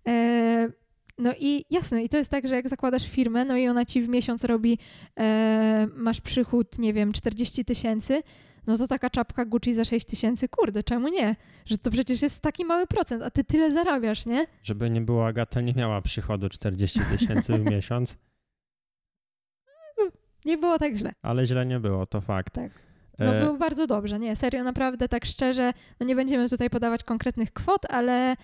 E, 0.07 0.69
no 1.17 1.33
i 1.39 1.65
jasne, 1.69 2.03
i 2.03 2.09
to 2.09 2.17
jest 2.17 2.31
tak, 2.31 2.47
że 2.47 2.55
jak 2.55 2.69
zakładasz 2.69 3.09
firmę, 3.09 3.45
no 3.45 3.57
i 3.57 3.67
ona 3.67 3.85
ci 3.85 4.01
w 4.01 4.09
miesiąc 4.09 4.43
robi, 4.43 4.77
e, 5.19 5.87
masz 5.95 6.21
przychód, 6.21 6.79
nie 6.79 6.93
wiem, 6.93 7.13
40 7.13 7.65
tysięcy, 7.65 8.21
no 8.67 8.77
to 8.77 8.87
taka 8.87 9.09
czapka 9.09 9.45
Gucci 9.45 9.73
za 9.73 9.85
6 9.85 10.05
tysięcy, 10.05 10.49
kurde, 10.49 10.83
czemu 10.83 11.07
nie? 11.07 11.35
Że 11.65 11.77
to 11.77 11.91
przecież 11.91 12.21
jest 12.21 12.41
taki 12.41 12.65
mały 12.65 12.87
procent, 12.87 13.23
a 13.23 13.29
ty 13.31 13.43
tyle 13.43 13.71
zarabiasz, 13.71 14.25
nie? 14.25 14.45
Żeby 14.63 14.89
nie 14.89 15.01
było, 15.01 15.27
Agata 15.27 15.61
nie 15.61 15.73
miała 15.73 16.01
przychodu 16.01 16.49
40 16.49 16.99
tysięcy 17.17 17.53
w 17.53 17.65
miesiąc, 17.71 18.17
Nie 20.45 20.57
było 20.57 20.79
tak 20.79 20.95
źle. 20.95 21.11
ale 21.21 21.45
źle 21.45 21.65
nie 21.65 21.79
było, 21.79 22.05
to 22.05 22.21
fakt. 22.21 22.53
Tak. 22.53 22.71
No 23.19 23.35
E, 23.35 23.41
było 23.45 23.57
bardzo 23.57 23.87
dobrze, 23.87 24.19
nie, 24.19 24.35
serio, 24.35 24.63
naprawdę 24.63 25.07
tak 25.07 25.25
szczerze, 25.25 25.73
no 25.99 26.05
nie 26.05 26.15
będziemy 26.15 26.49
tutaj 26.49 26.69
podawać 26.69 27.03
konkretnych 27.03 27.53
kwot, 27.53 27.81
ale 27.89 28.35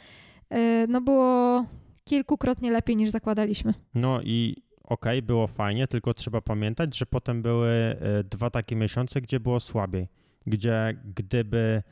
e, 0.49 0.87
no 0.87 1.01
było 1.01 1.65
kilkukrotnie 2.03 2.71
lepiej 2.71 2.95
niż 2.95 3.09
zakładaliśmy. 3.09 3.73
No 3.95 4.21
i 4.21 4.63
okej, 4.91 5.21
było 5.21 5.47
fajnie, 5.47 5.87
tylko 5.87 6.13
trzeba 6.13 6.41
pamiętać, 6.41 6.97
że 6.97 7.05
potem 7.05 7.41
były 7.41 7.69
e, 7.69 8.23
dwa 8.23 8.49
takie 8.49 8.75
miesiące, 8.75 9.21
gdzie 9.21 9.39
było 9.39 9.59
słabiej, 9.59 10.07
gdzie 10.47 10.97
gdyby 11.15 11.83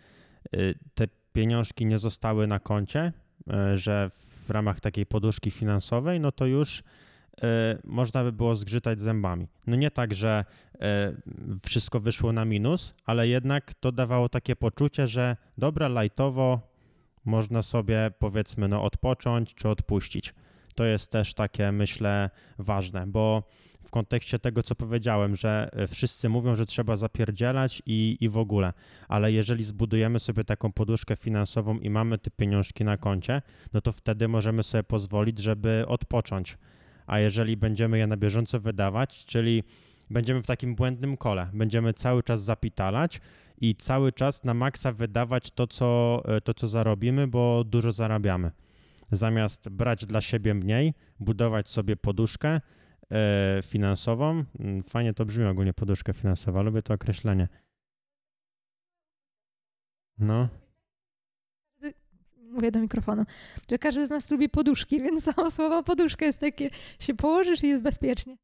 e, 0.54 0.58
te 0.94 1.08
pieniążki 1.34 1.86
nie 1.86 1.98
zostały 1.98 2.48
na 2.48 2.60
koncie, 2.60 3.14
e, 3.50 3.78
że 3.78 4.10
w 4.46 4.50
ramach 4.50 4.80
takiej 4.80 5.06
poduszki 5.06 5.52
finansowej, 5.52 6.20
no 6.20 6.32
to 6.32 6.46
już 6.46 6.84
można 7.84 8.24
by 8.24 8.32
było 8.32 8.56
zgrzytać 8.56 9.02
zębami. 9.02 9.48
No 9.68 9.76
nie 9.76 9.92
tak, 9.92 10.14
że 10.14 10.46
wszystko 11.64 12.00
wyszło 12.00 12.34
na 12.34 12.46
minus, 12.46 12.94
ale 13.06 13.28
jednak 13.28 13.74
to 13.74 13.92
dawało 13.92 14.30
takie 14.30 14.56
poczucie, 14.56 15.08
że 15.08 15.38
dobra, 15.58 15.88
lajtowo 15.88 16.62
można 17.26 17.62
sobie 17.62 18.12
powiedzmy 18.20 18.68
no 18.68 18.84
odpocząć 18.84 19.56
czy 19.56 19.70
odpuścić. 19.70 20.34
To 20.80 20.86
jest 20.86 21.12
też 21.12 21.34
takie, 21.34 21.72
myślę, 21.72 22.30
ważne, 22.60 23.08
bo 23.08 23.44
w 23.82 23.92
kontekście 23.92 24.40
tego, 24.40 24.64
co 24.64 24.76
powiedziałem, 24.76 25.36
że 25.36 25.70
e, 25.74 25.88
wszyscy 25.88 26.30
mówią, 26.30 26.56
że 26.56 26.66
trzeba 26.66 26.96
zapierdzielać 26.96 27.82
i, 27.86 28.18
i 28.20 28.30
w 28.30 28.38
ogóle, 28.38 28.74
ale 29.08 29.32
jeżeli 29.32 29.64
zbudujemy 29.64 30.20
sobie 30.20 30.44
taką 30.44 30.72
poduszkę 30.72 31.16
finansową 31.16 31.80
i 31.80 31.90
mamy 31.90 32.18
te 32.18 32.32
pieniążki 32.32 32.84
na 32.84 32.98
koncie, 32.98 33.42
no 33.74 33.82
to 33.82 33.92
wtedy 33.92 34.28
możemy 34.28 34.64
sobie 34.64 34.84
pozwolić, 34.84 35.40
żeby 35.40 35.86
odpocząć. 35.88 36.58
A 37.08 37.20
jeżeli 37.20 37.58
będziemy 37.58 37.98
je 37.98 38.08
na 38.08 38.18
bieżąco 38.18 38.60
wydawać, 38.60 39.26
czyli 39.26 39.64
będziemy 40.10 40.42
w 40.42 40.48
takim 40.48 40.76
błędnym 40.76 41.18
kole, 41.18 41.48
będziemy 41.54 41.94
cały 41.94 42.24
czas 42.24 42.44
zapitalać 42.44 43.22
i 43.62 43.76
cały 43.76 44.12
czas 44.12 44.44
na 44.44 44.54
maksa 44.54 44.92
wydawać 44.92 45.52
to, 45.52 45.68
co, 45.68 46.22
e, 46.26 46.42
to, 46.42 46.54
co 46.54 46.68
zarobimy, 46.68 47.28
bo 47.28 47.64
dużo 47.64 47.92
zarabiamy 47.92 48.52
zamiast 49.12 49.70
brać 49.70 50.06
dla 50.06 50.22
siebie 50.22 50.54
mniej, 50.54 50.94
budować 51.20 51.70
sobie 51.70 51.96
poduszkę 51.96 52.62
e, 53.12 53.60
finansową. 53.64 54.44
Mm, 54.60 54.82
Fajnie 54.82 55.14
to 55.14 55.26
brzmi 55.26 55.46
ogólnie, 55.46 55.74
poduszka 55.74 56.14
finansowa, 56.14 56.62
lubię 56.62 56.82
to 56.82 56.94
określenie. 56.94 57.48
No, 60.18 60.50
Mówię 62.52 62.72
do 62.72 62.80
mikrofonu, 62.80 63.24
że 63.72 63.78
każdy 63.80 64.08
z 64.08 64.10
nas 64.10 64.32
lubi 64.32 64.50
poduszki, 64.50 65.02
więc 65.04 65.24
samo 65.24 65.52
słowo 65.52 65.84
poduszka 65.84 66.26
jest 66.26 66.40
takie, 66.40 66.70
się 67.00 67.14
położysz 67.16 67.64
i 67.64 67.68
jest 67.68 67.84
bezpiecznie. 67.84 68.38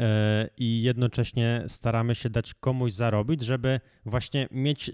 e, 0.00 0.48
i 0.58 0.82
jednocześnie 0.82 1.64
staramy 1.66 2.14
się 2.14 2.30
dać 2.30 2.54
komuś 2.54 2.92
zarobić, 2.92 3.42
żeby 3.42 3.80
właśnie 4.06 4.48
mieć, 4.50 4.92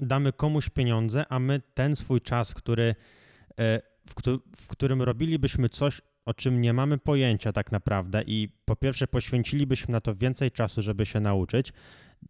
damy 0.00 0.32
komuś 0.32 0.68
pieniądze, 0.70 1.24
a 1.28 1.38
my 1.38 1.60
ten 1.74 1.96
swój 1.96 2.20
czas, 2.20 2.54
który, 2.54 2.94
e, 3.60 3.82
w, 4.06 4.14
w 4.56 4.68
którym 4.68 5.02
robilibyśmy 5.02 5.68
coś, 5.68 6.00
o 6.24 6.34
czym 6.34 6.60
nie 6.60 6.72
mamy 6.72 6.98
pojęcia 6.98 7.52
tak 7.52 7.72
naprawdę 7.72 8.22
i 8.26 8.48
po 8.64 8.76
pierwsze 8.76 9.06
poświęcilibyśmy 9.06 9.92
na 9.92 10.00
to 10.00 10.14
więcej 10.14 10.50
czasu, 10.50 10.82
żeby 10.82 11.06
się 11.06 11.20
nauczyć, 11.20 11.72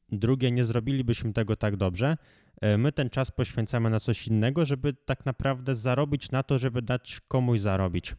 drugie 0.09 0.51
nie 0.51 0.65
zrobilibyśmy 0.65 1.33
tego 1.33 1.57
tak 1.57 1.77
dobrze, 1.77 2.17
e, 2.61 2.79
my 2.79 2.93
ten 2.93 3.11
czas 3.11 3.31
poświęcamy 3.31 3.91
na 3.91 4.01
coś 4.01 4.29
innego, 4.29 4.67
żeby 4.67 4.93
tak 4.93 5.27
naprawdę 5.27 5.75
zarobić 5.75 6.31
na 6.31 6.43
to, 6.43 6.59
żeby 6.59 6.83
dać 6.83 7.21
komuś 7.29 7.61
zarobić. 7.61 8.15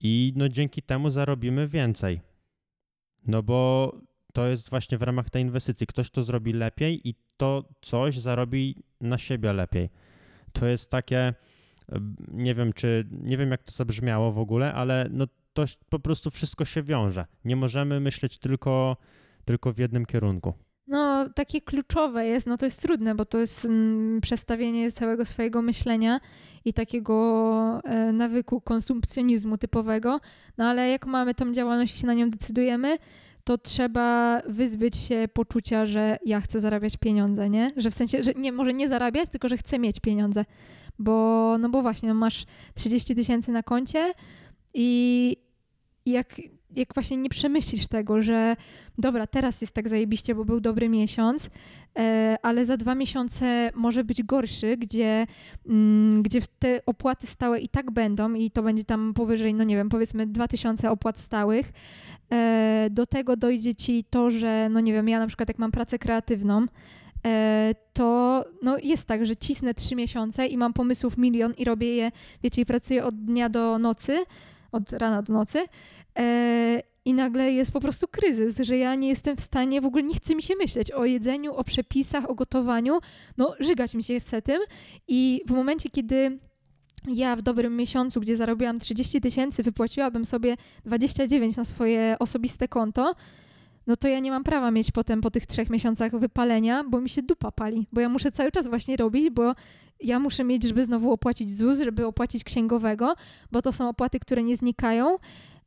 I 0.00 0.32
no 0.36 0.48
dzięki 0.48 0.82
temu 0.82 1.10
zarobimy 1.10 1.68
więcej. 1.68 2.20
No 3.26 3.42
bo 3.42 3.92
to 4.32 4.48
jest 4.48 4.70
właśnie 4.70 4.98
w 4.98 5.02
ramach 5.02 5.30
tej 5.30 5.42
inwestycji. 5.42 5.86
Ktoś 5.86 6.10
to 6.10 6.22
zrobi 6.22 6.52
lepiej 6.52 7.08
i 7.08 7.14
to 7.36 7.68
coś 7.82 8.18
zarobi 8.18 8.82
na 9.00 9.18
siebie 9.18 9.52
lepiej. 9.52 9.90
To 10.52 10.66
jest 10.66 10.90
takie, 10.90 11.34
nie 12.32 12.54
wiem 12.54 12.72
czy, 12.72 13.08
nie 13.10 13.36
wiem 13.36 13.50
jak 13.50 13.62
to 13.62 13.72
zabrzmiało 13.72 14.32
w 14.32 14.38
ogóle, 14.38 14.74
ale 14.74 15.08
no 15.10 15.26
to 15.52 15.64
po 15.88 15.98
prostu 15.98 16.30
wszystko 16.30 16.64
się 16.64 16.82
wiąże. 16.82 17.26
Nie 17.44 17.56
możemy 17.56 18.00
myśleć 18.00 18.38
tylko, 18.38 18.96
tylko 19.44 19.72
w 19.72 19.78
jednym 19.78 20.06
kierunku. 20.06 20.54
No, 20.88 21.28
takie 21.34 21.60
kluczowe 21.60 22.26
jest, 22.26 22.46
no 22.46 22.56
to 22.56 22.66
jest 22.66 22.82
trudne, 22.82 23.14
bo 23.14 23.24
to 23.24 23.38
jest 23.38 23.64
mm, 23.64 24.20
przestawienie 24.20 24.92
całego 24.92 25.24
swojego 25.24 25.62
myślenia 25.62 26.20
i 26.64 26.72
takiego 26.72 27.80
e, 27.84 28.12
nawyku 28.12 28.60
konsumpcjonizmu 28.60 29.58
typowego, 29.58 30.20
no 30.58 30.64
ale 30.64 30.88
jak 30.88 31.06
mamy 31.06 31.34
tą 31.34 31.52
działalność 31.52 31.94
i 31.94 31.98
się 31.98 32.06
na 32.06 32.14
nią 32.14 32.30
decydujemy, 32.30 32.98
to 33.44 33.58
trzeba 33.58 34.40
wyzbyć 34.46 34.96
się 34.96 35.28
poczucia, 35.32 35.86
że 35.86 36.18
ja 36.24 36.40
chcę 36.40 36.60
zarabiać 36.60 36.96
pieniądze, 36.96 37.50
nie? 37.50 37.72
Że 37.76 37.90
w 37.90 37.94
sensie, 37.94 38.22
że 38.22 38.32
nie, 38.36 38.52
może 38.52 38.72
nie 38.72 38.88
zarabiać, 38.88 39.28
tylko 39.28 39.48
że 39.48 39.56
chcę 39.56 39.78
mieć 39.78 40.00
pieniądze, 40.00 40.44
bo, 40.98 41.56
no 41.58 41.68
bo 41.68 41.82
właśnie, 41.82 42.08
no 42.08 42.14
masz 42.14 42.44
30 42.74 43.14
tysięcy 43.14 43.52
na 43.52 43.62
koncie 43.62 44.12
i 44.74 45.36
jak, 46.06 46.40
jak 46.76 46.94
właśnie 46.94 47.16
nie 47.16 47.28
przemyślisz 47.28 47.86
tego, 47.86 48.22
że 48.22 48.56
dobra, 48.98 49.26
teraz 49.26 49.60
jest 49.60 49.74
tak 49.74 49.88
zajebiście, 49.88 50.34
bo 50.34 50.44
był 50.44 50.60
dobry 50.60 50.88
miesiąc, 50.88 51.50
e, 51.98 52.36
ale 52.42 52.64
za 52.64 52.76
dwa 52.76 52.94
miesiące 52.94 53.70
może 53.74 54.04
być 54.04 54.22
gorszy, 54.22 54.76
gdzie, 54.76 55.26
mm, 55.66 56.22
gdzie 56.22 56.40
te 56.58 56.80
opłaty 56.86 57.26
stałe 57.26 57.60
i 57.60 57.68
tak 57.68 57.90
będą 57.90 58.34
i 58.34 58.50
to 58.50 58.62
będzie 58.62 58.84
tam 58.84 59.14
powyżej, 59.14 59.54
no 59.54 59.64
nie 59.64 59.76
wiem, 59.76 59.88
powiedzmy 59.88 60.26
2000 60.26 60.90
opłat 60.90 61.18
stałych. 61.18 61.72
E, 62.32 62.88
do 62.90 63.06
tego 63.06 63.36
dojdzie 63.36 63.74
ci 63.74 64.04
to, 64.04 64.30
że, 64.30 64.68
no 64.70 64.80
nie 64.80 64.92
wiem, 64.92 65.08
ja 65.08 65.18
na 65.18 65.26
przykład 65.26 65.48
jak 65.48 65.58
mam 65.58 65.70
pracę 65.70 65.98
kreatywną, 65.98 66.66
to 67.92 68.44
no 68.62 68.78
jest 68.78 69.06
tak, 69.06 69.26
że 69.26 69.36
cisnę 69.36 69.74
trzy 69.74 69.96
miesiące 69.96 70.46
i 70.46 70.56
mam 70.56 70.72
pomysłów 70.72 71.18
milion 71.18 71.54
i 71.54 71.64
robię 71.64 71.96
je, 71.96 72.12
wiecie, 72.42 72.62
i 72.62 72.66
pracuję 72.66 73.04
od 73.04 73.24
dnia 73.24 73.48
do 73.48 73.78
nocy, 73.78 74.24
od 74.72 74.92
rana 74.92 75.22
do 75.22 75.34
nocy 75.34 75.64
e, 76.18 76.82
i 77.04 77.14
nagle 77.14 77.52
jest 77.52 77.72
po 77.72 77.80
prostu 77.80 78.08
kryzys, 78.08 78.58
że 78.60 78.78
ja 78.78 78.94
nie 78.94 79.08
jestem 79.08 79.36
w 79.36 79.40
stanie, 79.40 79.80
w 79.80 79.86
ogóle 79.86 80.02
nie 80.02 80.14
chce 80.14 80.34
mi 80.34 80.42
się 80.42 80.56
myśleć 80.56 80.92
o 80.92 81.04
jedzeniu, 81.04 81.54
o 81.54 81.64
przepisach, 81.64 82.30
o 82.30 82.34
gotowaniu, 82.34 82.98
no 83.36 83.54
żygać 83.60 83.94
mi 83.94 84.02
się 84.02 84.20
chce 84.20 84.42
tym 84.42 84.60
i 85.08 85.42
w 85.46 85.50
momencie, 85.50 85.90
kiedy 85.90 86.38
ja 87.06 87.36
w 87.36 87.42
dobrym 87.42 87.76
miesiącu, 87.76 88.20
gdzie 88.20 88.36
zarobiłam 88.36 88.78
30 88.78 89.20
tysięcy, 89.20 89.62
wypłaciłabym 89.62 90.24
sobie 90.26 90.56
29 90.84 91.56
na 91.56 91.64
swoje 91.64 92.16
osobiste 92.18 92.68
konto, 92.68 93.14
no 93.88 93.96
to 93.96 94.08
ja 94.08 94.18
nie 94.18 94.30
mam 94.30 94.44
prawa 94.44 94.70
mieć 94.70 94.90
potem 94.90 95.20
po 95.20 95.30
tych 95.30 95.46
trzech 95.46 95.70
miesiącach 95.70 96.18
wypalenia, 96.18 96.84
bo 96.84 97.00
mi 97.00 97.08
się 97.08 97.22
dupa 97.22 97.52
pali, 97.52 97.86
bo 97.92 98.00
ja 98.00 98.08
muszę 98.08 98.32
cały 98.32 98.52
czas 98.52 98.68
właśnie 98.68 98.96
robić, 98.96 99.30
bo 99.30 99.54
ja 100.00 100.18
muszę 100.18 100.44
mieć, 100.44 100.62
żeby 100.62 100.84
znowu 100.84 101.12
opłacić 101.12 101.56
ZUS, 101.56 101.80
żeby 101.80 102.06
opłacić 102.06 102.44
księgowego, 102.44 103.14
bo 103.52 103.62
to 103.62 103.72
są 103.72 103.88
opłaty, 103.88 104.20
które 104.20 104.42
nie 104.42 104.56
znikają, 104.56 105.16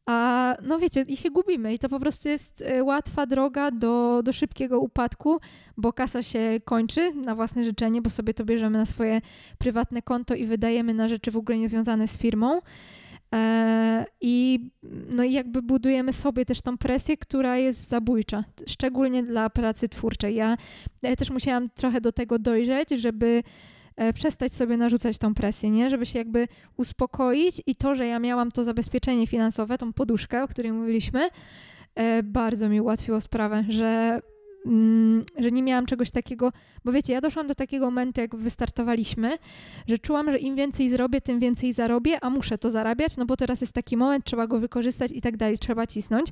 a 0.05 0.55
no 0.63 0.79
wiecie, 0.79 1.01
i 1.01 1.17
się 1.17 1.31
gubimy 1.31 1.73
i 1.73 1.79
to 1.79 1.89
po 1.89 1.99
prostu 1.99 2.29
jest 2.29 2.61
e, 2.61 2.83
łatwa 2.83 3.25
droga 3.25 3.71
do, 3.71 4.21
do 4.23 4.33
szybkiego 4.33 4.79
upadku, 4.79 5.39
bo 5.77 5.93
kasa 5.93 6.23
się 6.23 6.59
kończy 6.65 7.13
na 7.13 7.35
własne 7.35 7.63
życzenie, 7.63 8.01
bo 8.01 8.09
sobie 8.09 8.33
to 8.33 8.45
bierzemy 8.45 8.77
na 8.77 8.85
swoje 8.85 9.21
prywatne 9.57 10.01
konto 10.01 10.35
i 10.35 10.45
wydajemy 10.45 10.93
na 10.93 11.07
rzeczy 11.07 11.31
w 11.31 11.37
ogóle 11.37 11.57
niezwiązane 11.57 12.07
z 12.07 12.17
firmą. 12.17 12.61
E, 13.35 14.05
I 14.21 14.59
no 15.09 15.23
jakby 15.23 15.61
budujemy 15.61 16.13
sobie 16.13 16.45
też 16.45 16.61
tą 16.61 16.77
presję, 16.77 17.17
która 17.17 17.57
jest 17.57 17.89
zabójcza, 17.89 18.43
szczególnie 18.67 19.23
dla 19.23 19.49
pracy 19.49 19.89
twórczej. 19.89 20.35
Ja, 20.35 20.57
ja 21.01 21.15
też 21.15 21.29
musiałam 21.29 21.69
trochę 21.69 22.01
do 22.01 22.11
tego 22.11 22.39
dojrzeć, 22.39 22.89
żeby 22.89 23.43
e, 23.95 24.13
przestać 24.13 24.53
sobie 24.53 24.77
narzucać 24.77 25.17
tą 25.17 25.33
presję, 25.33 25.69
nie? 25.69 25.89
Żeby 25.89 26.05
się 26.05 26.19
jakby 26.19 26.47
uspokoić 26.77 27.61
i 27.65 27.75
to, 27.75 27.95
że 27.95 28.07
ja 28.07 28.19
miałam 28.19 28.51
to 28.51 28.63
zabezpieczenie 28.63 29.27
finansowe, 29.27 29.77
tą 29.77 29.93
poduszkę, 29.93 30.43
o 30.43 30.47
której 30.47 30.71
mówiliśmy, 30.73 31.29
e, 31.95 32.23
bardzo 32.23 32.69
mi 32.69 32.81
ułatwiło 32.81 33.21
sprawę, 33.21 33.65
że 33.69 34.19
mm, 34.65 35.23
że 35.39 35.51
nie 35.51 35.63
miałam 35.63 35.85
czegoś 35.85 36.11
takiego, 36.11 36.51
bo 36.85 36.91
wiecie, 36.91 37.13
ja 37.13 37.21
doszłam 37.21 37.47
do 37.47 37.55
takiego 37.55 37.85
momentu, 37.85 38.21
jak 38.21 38.35
wystartowaliśmy, 38.35 39.37
że 39.87 39.97
czułam, 39.97 40.31
że 40.31 40.37
im 40.37 40.55
więcej 40.55 40.89
zrobię, 40.89 41.21
tym 41.21 41.39
więcej 41.39 41.73
zarobię, 41.73 42.23
a 42.23 42.29
muszę 42.29 42.57
to 42.57 42.69
zarabiać, 42.69 43.17
no 43.17 43.25
bo 43.25 43.37
teraz 43.37 43.61
jest 43.61 43.73
taki 43.73 43.97
moment, 43.97 44.25
trzeba 44.25 44.47
go 44.47 44.59
wykorzystać 44.59 45.11
i 45.11 45.21
tak 45.21 45.37
dalej, 45.37 45.57
trzeba 45.57 45.87
cisnąć. 45.87 46.27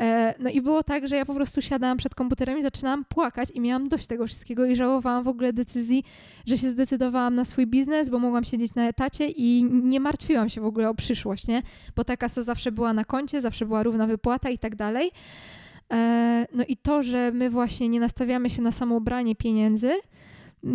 E, 0.00 0.34
no 0.38 0.50
i 0.50 0.60
było 0.60 0.82
tak, 0.82 1.08
że 1.08 1.16
ja 1.16 1.24
po 1.24 1.34
prostu 1.34 1.62
siadałam 1.62 1.96
przed 1.96 2.14
komputerem 2.14 2.58
i 2.58 2.62
zaczynałam 2.62 3.04
płakać 3.04 3.50
i 3.50 3.60
miałam 3.60 3.88
dość 3.88 4.06
tego 4.06 4.26
wszystkiego 4.26 4.66
i 4.66 4.76
żałowałam 4.76 5.24
w 5.24 5.28
ogóle 5.28 5.52
decyzji, 5.52 6.04
że 6.46 6.58
się 6.58 6.70
zdecydowałam 6.70 7.34
na 7.34 7.44
swój 7.44 7.66
biznes, 7.66 8.08
bo 8.08 8.18
mogłam 8.18 8.44
siedzieć 8.44 8.74
na 8.74 8.88
etacie 8.88 9.28
i 9.28 9.64
nie 9.64 10.00
martwiłam 10.00 10.48
się 10.48 10.60
w 10.60 10.64
ogóle 10.64 10.88
o 10.88 10.94
przyszłość, 10.94 11.46
nie? 11.46 11.62
Bo 11.96 12.04
ta 12.04 12.16
kasa 12.16 12.42
zawsze 12.42 12.72
była 12.72 12.92
na 12.92 13.04
koncie, 13.04 13.40
zawsze 13.40 13.66
była 13.66 13.82
równa 13.82 14.06
wypłata 14.06 14.50
i 14.50 14.58
tak 14.58 14.76
dalej. 14.76 15.10
E, 15.92 16.46
no 16.52 16.64
i 16.68 16.76
to, 16.76 17.02
że 17.02 17.32
my 17.32 17.50
właśnie 17.50 17.88
nie 17.88 18.00
nastawiamy 18.00 18.50
się 18.50 18.62
na 18.62 18.72
samo 18.72 19.00
branie 19.00 19.36
pieniędzy, 19.36 19.92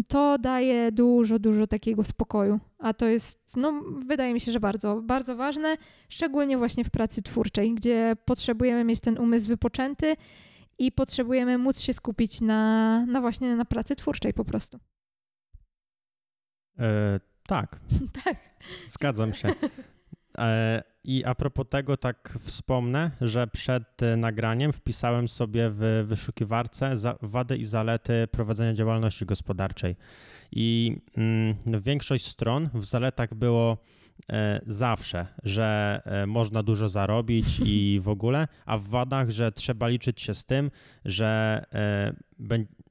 to 0.08 0.38
daje 0.38 0.92
dużo, 0.92 1.40
dużo 1.40 1.68
takiego 1.68 2.04
spokoju. 2.04 2.60
A 2.80 2.94
to 2.94 3.06
jest, 3.06 3.58
no, 3.58 3.82
wydaje 4.08 4.34
mi 4.34 4.40
się, 4.40 4.52
że 4.52 4.60
bardzo, 4.60 5.02
bardzo 5.02 5.36
ważne, 5.36 5.78
szczególnie 6.10 6.58
właśnie 6.58 6.84
w 6.84 6.90
pracy 6.90 7.22
twórczej, 7.22 7.76
gdzie 7.76 8.16
potrzebujemy 8.26 8.84
mieć 8.84 9.00
ten 9.00 9.18
umysł 9.18 9.48
wypoczęty 9.48 10.16
i 10.80 10.92
potrzebujemy 10.92 11.58
móc 11.58 11.80
się 11.80 11.94
skupić 11.94 12.42
na, 12.42 13.06
na 13.06 13.22
właśnie 13.22 13.56
na 13.56 13.66
pracy 13.66 13.96
twórczej 13.96 14.34
po 14.34 14.46
prostu. 14.46 14.80
E, 16.80 17.20
tak. 17.48 17.80
tak. 18.24 18.38
Zgadzam 18.88 19.34
się. 19.34 19.54
E, 20.40 20.84
I 21.04 21.24
a 21.26 21.36
propos 21.36 21.66
tego, 21.70 21.98
tak 21.98 22.38
wspomnę, 22.42 23.12
że 23.22 23.48
przed 23.48 24.04
e, 24.04 24.18
nagraniem 24.18 24.74
wpisałem 24.74 25.28
sobie 25.28 25.70
w 25.70 26.06
wyszukiwarce 26.08 26.94
wady 27.22 27.58
i 27.58 27.66
zalety 27.66 28.28
prowadzenia 28.32 28.74
działalności 28.74 29.26
gospodarczej. 29.26 29.96
I 30.52 30.98
mm, 31.18 31.56
większość 31.82 32.26
stron 32.26 32.70
w 32.74 32.86
zaletach 32.86 33.34
było 33.34 33.78
e, 34.32 34.62
zawsze, 34.66 35.28
że 35.44 36.02
można 36.28 36.64
dużo 36.64 36.90
zarobić 36.90 37.60
i 37.66 38.00
w 38.04 38.10
ogóle, 38.10 38.48
a 38.66 38.78
w 38.78 38.84
wadach, 38.84 39.30
że 39.30 39.52
trzeba 39.52 39.88
liczyć 39.88 40.22
się 40.22 40.34
z 40.34 40.46
tym, 40.46 40.72
że 41.06 41.64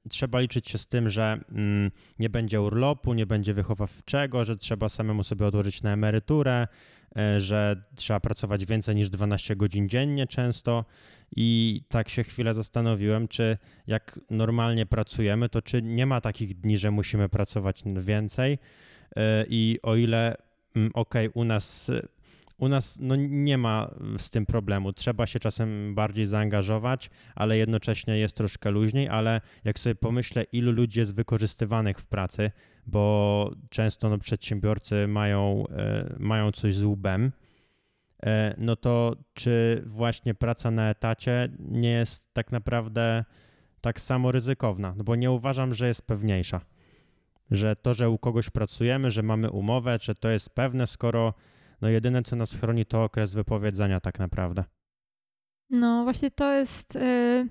trzeba 0.08 0.40
liczyć 0.40 0.68
się 0.68 0.78
z 0.78 0.86
tym, 0.86 1.10
że 1.10 1.40
mm, 1.52 1.90
nie 2.18 2.30
będzie 2.30 2.60
urlopu, 2.60 3.14
nie 3.14 3.26
będzie 3.26 3.54
wychowawczego, 3.54 4.44
że 4.44 4.56
trzeba 4.56 4.88
samemu 4.88 5.24
sobie 5.24 5.46
odłożyć 5.46 5.82
na 5.82 5.92
emeryturę, 5.92 6.66
że 7.38 7.82
trzeba 7.94 8.20
pracować 8.20 8.66
więcej 8.66 8.94
niż 8.94 9.10
12 9.10 9.56
godzin 9.56 9.88
dziennie 9.88 10.26
często. 10.26 10.84
I 11.36 11.80
tak 11.88 12.08
się 12.08 12.24
chwilę 12.24 12.54
zastanowiłem, 12.54 13.28
czy 13.28 13.58
jak 13.86 14.20
normalnie 14.30 14.86
pracujemy, 14.86 15.48
to 15.48 15.62
czy 15.62 15.82
nie 15.82 16.06
ma 16.06 16.20
takich 16.20 16.60
dni, 16.60 16.78
że 16.78 16.90
musimy 16.90 17.28
pracować 17.28 17.82
więcej. 18.00 18.58
E, 19.16 19.44
I 19.48 19.78
o 19.82 19.96
ile, 19.96 20.36
mm, 20.76 20.90
okej, 20.94 21.28
okay, 21.28 21.42
u 21.42 21.44
nas 21.44 21.90
u 22.58 22.68
nas 22.68 22.98
no, 23.00 23.16
nie 23.16 23.58
ma 23.58 23.90
z 24.18 24.30
tym 24.30 24.46
problemu. 24.46 24.92
Trzeba 24.92 25.26
się 25.26 25.38
czasem 25.38 25.94
bardziej 25.94 26.26
zaangażować, 26.26 27.10
ale 27.34 27.58
jednocześnie 27.58 28.18
jest 28.18 28.36
troszkę 28.36 28.70
luźniej. 28.70 29.08
Ale 29.08 29.40
jak 29.64 29.78
sobie 29.78 29.94
pomyślę, 29.94 30.42
ilu 30.42 30.72
ludzi 30.72 30.98
jest 30.98 31.14
wykorzystywanych 31.14 32.00
w 32.00 32.06
pracy, 32.06 32.50
bo 32.86 33.50
często 33.70 34.10
no, 34.10 34.18
przedsiębiorcy 34.18 35.06
mają, 35.08 35.64
e, 35.68 36.14
mają 36.18 36.52
coś 36.52 36.74
z 36.74 36.84
łbem, 36.84 37.32
e, 38.22 38.54
no 38.58 38.76
to 38.76 39.16
czy 39.34 39.82
właśnie 39.86 40.34
praca 40.34 40.70
na 40.70 40.90
etacie 40.90 41.48
nie 41.58 41.90
jest 41.90 42.34
tak 42.34 42.52
naprawdę 42.52 43.24
tak 43.80 44.00
samo 44.00 44.32
ryzykowna? 44.32 44.94
No 44.96 45.04
bo 45.04 45.16
nie 45.16 45.30
uważam, 45.30 45.74
że 45.74 45.88
jest 45.88 46.02
pewniejsza. 46.02 46.60
Że 47.50 47.76
to, 47.76 47.94
że 47.94 48.10
u 48.10 48.18
kogoś 48.18 48.50
pracujemy, 48.50 49.10
że 49.10 49.22
mamy 49.22 49.50
umowę, 49.50 49.98
że 50.00 50.14
to 50.14 50.28
jest 50.28 50.50
pewne, 50.50 50.86
skoro 50.86 51.34
no 51.80 51.88
jedyne, 51.88 52.22
co 52.22 52.36
nas 52.36 52.54
chroni, 52.54 52.86
to 52.86 53.04
okres 53.04 53.34
wypowiedzenia 53.34 54.00
tak 54.00 54.18
naprawdę. 54.18 54.64
No 55.70 56.04
właśnie 56.04 56.30
to 56.30 56.52
jest... 56.52 56.94
Yy 56.94 57.48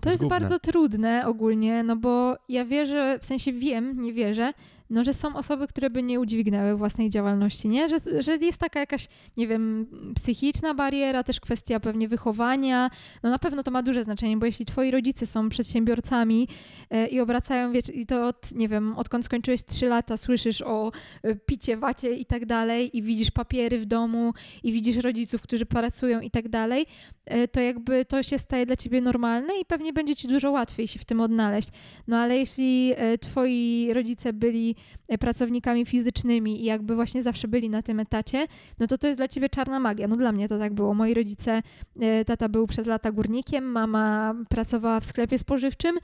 to 0.00 0.10
jest 0.10 0.26
bardzo 0.26 0.58
trudne 0.58 1.26
ogólnie, 1.26 1.82
no 1.82 1.96
bo 1.96 2.36
ja 2.48 2.64
wierzę, 2.64 3.18
w 3.20 3.24
sensie 3.24 3.52
wiem, 3.52 4.00
nie 4.00 4.12
wierzę, 4.12 4.52
no, 4.90 5.04
że 5.04 5.14
są 5.14 5.36
osoby, 5.36 5.66
które 5.66 5.90
by 5.90 6.02
nie 6.02 6.20
udźwignęły 6.20 6.76
własnej 6.76 7.10
działalności, 7.10 7.68
nie? 7.68 7.88
Że, 7.88 8.22
że 8.22 8.36
jest 8.36 8.58
taka 8.58 8.80
jakaś, 8.80 9.06
nie 9.36 9.48
wiem, 9.48 9.86
psychiczna 10.14 10.74
bariera, 10.74 11.22
też 11.22 11.40
kwestia 11.40 11.80
pewnie 11.80 12.08
wychowania. 12.08 12.90
No 13.22 13.30
na 13.30 13.38
pewno 13.38 13.62
to 13.62 13.70
ma 13.70 13.82
duże 13.82 14.04
znaczenie, 14.04 14.36
bo 14.36 14.46
jeśli 14.46 14.66
twoi 14.66 14.90
rodzice 14.90 15.26
są 15.26 15.48
przedsiębiorcami 15.48 16.48
e, 16.90 17.06
i 17.06 17.20
obracają, 17.20 17.72
wiesz, 17.72 17.94
i 17.94 18.06
to 18.06 18.28
od, 18.28 18.52
nie 18.52 18.68
wiem, 18.68 18.96
odkąd 18.96 19.24
skończyłeś 19.24 19.64
trzy 19.64 19.86
lata, 19.86 20.16
słyszysz 20.16 20.62
o 20.62 20.92
e, 21.22 21.34
picie, 21.34 21.76
wacie 21.76 22.14
i 22.14 22.26
tak 22.26 22.46
dalej 22.46 22.98
i 22.98 23.02
widzisz 23.02 23.30
papiery 23.30 23.78
w 23.78 23.86
domu 23.86 24.32
i 24.62 24.72
widzisz 24.72 24.96
rodziców, 24.96 25.42
którzy 25.42 25.66
pracują 25.66 26.20
i 26.20 26.30
tak 26.30 26.48
dalej, 26.48 26.86
e, 27.24 27.48
to 27.48 27.60
jakby 27.60 28.04
to 28.04 28.22
się 28.22 28.38
staje 28.38 28.66
dla 28.66 28.76
ciebie 28.76 29.00
normalne 29.00 29.54
i 29.60 29.64
pewnie 29.64 29.92
będzie 29.92 30.16
ci 30.16 30.28
dużo 30.28 30.50
łatwiej 30.50 30.88
się 30.88 30.98
w 30.98 31.04
tym 31.04 31.20
odnaleźć. 31.20 31.68
No 32.08 32.16
ale 32.16 32.36
jeśli 32.36 32.94
twoi 33.20 33.90
rodzice 33.92 34.32
byli 34.32 34.76
pracownikami 35.18 35.86
fizycznymi 35.86 36.62
i 36.62 36.64
jakby 36.64 36.94
właśnie 36.94 37.22
zawsze 37.22 37.48
byli 37.48 37.70
na 37.70 37.82
tym 37.82 38.00
etacie, 38.00 38.46
no 38.78 38.86
to 38.86 38.98
to 38.98 39.06
jest 39.06 39.18
dla 39.18 39.28
ciebie 39.28 39.48
czarna 39.48 39.80
magia. 39.80 40.08
No 40.08 40.16
dla 40.16 40.32
mnie 40.32 40.48
to 40.48 40.58
tak 40.58 40.74
było. 40.74 40.94
Moi 40.94 41.14
rodzice, 41.14 41.62
e, 42.00 42.24
tata 42.24 42.48
był 42.48 42.66
przez 42.66 42.86
lata 42.86 43.12
górnikiem, 43.12 43.64
mama 43.64 44.34
pracowała 44.48 45.00
w 45.00 45.04
sklepie 45.04 45.38
spożywczym, 45.38 45.98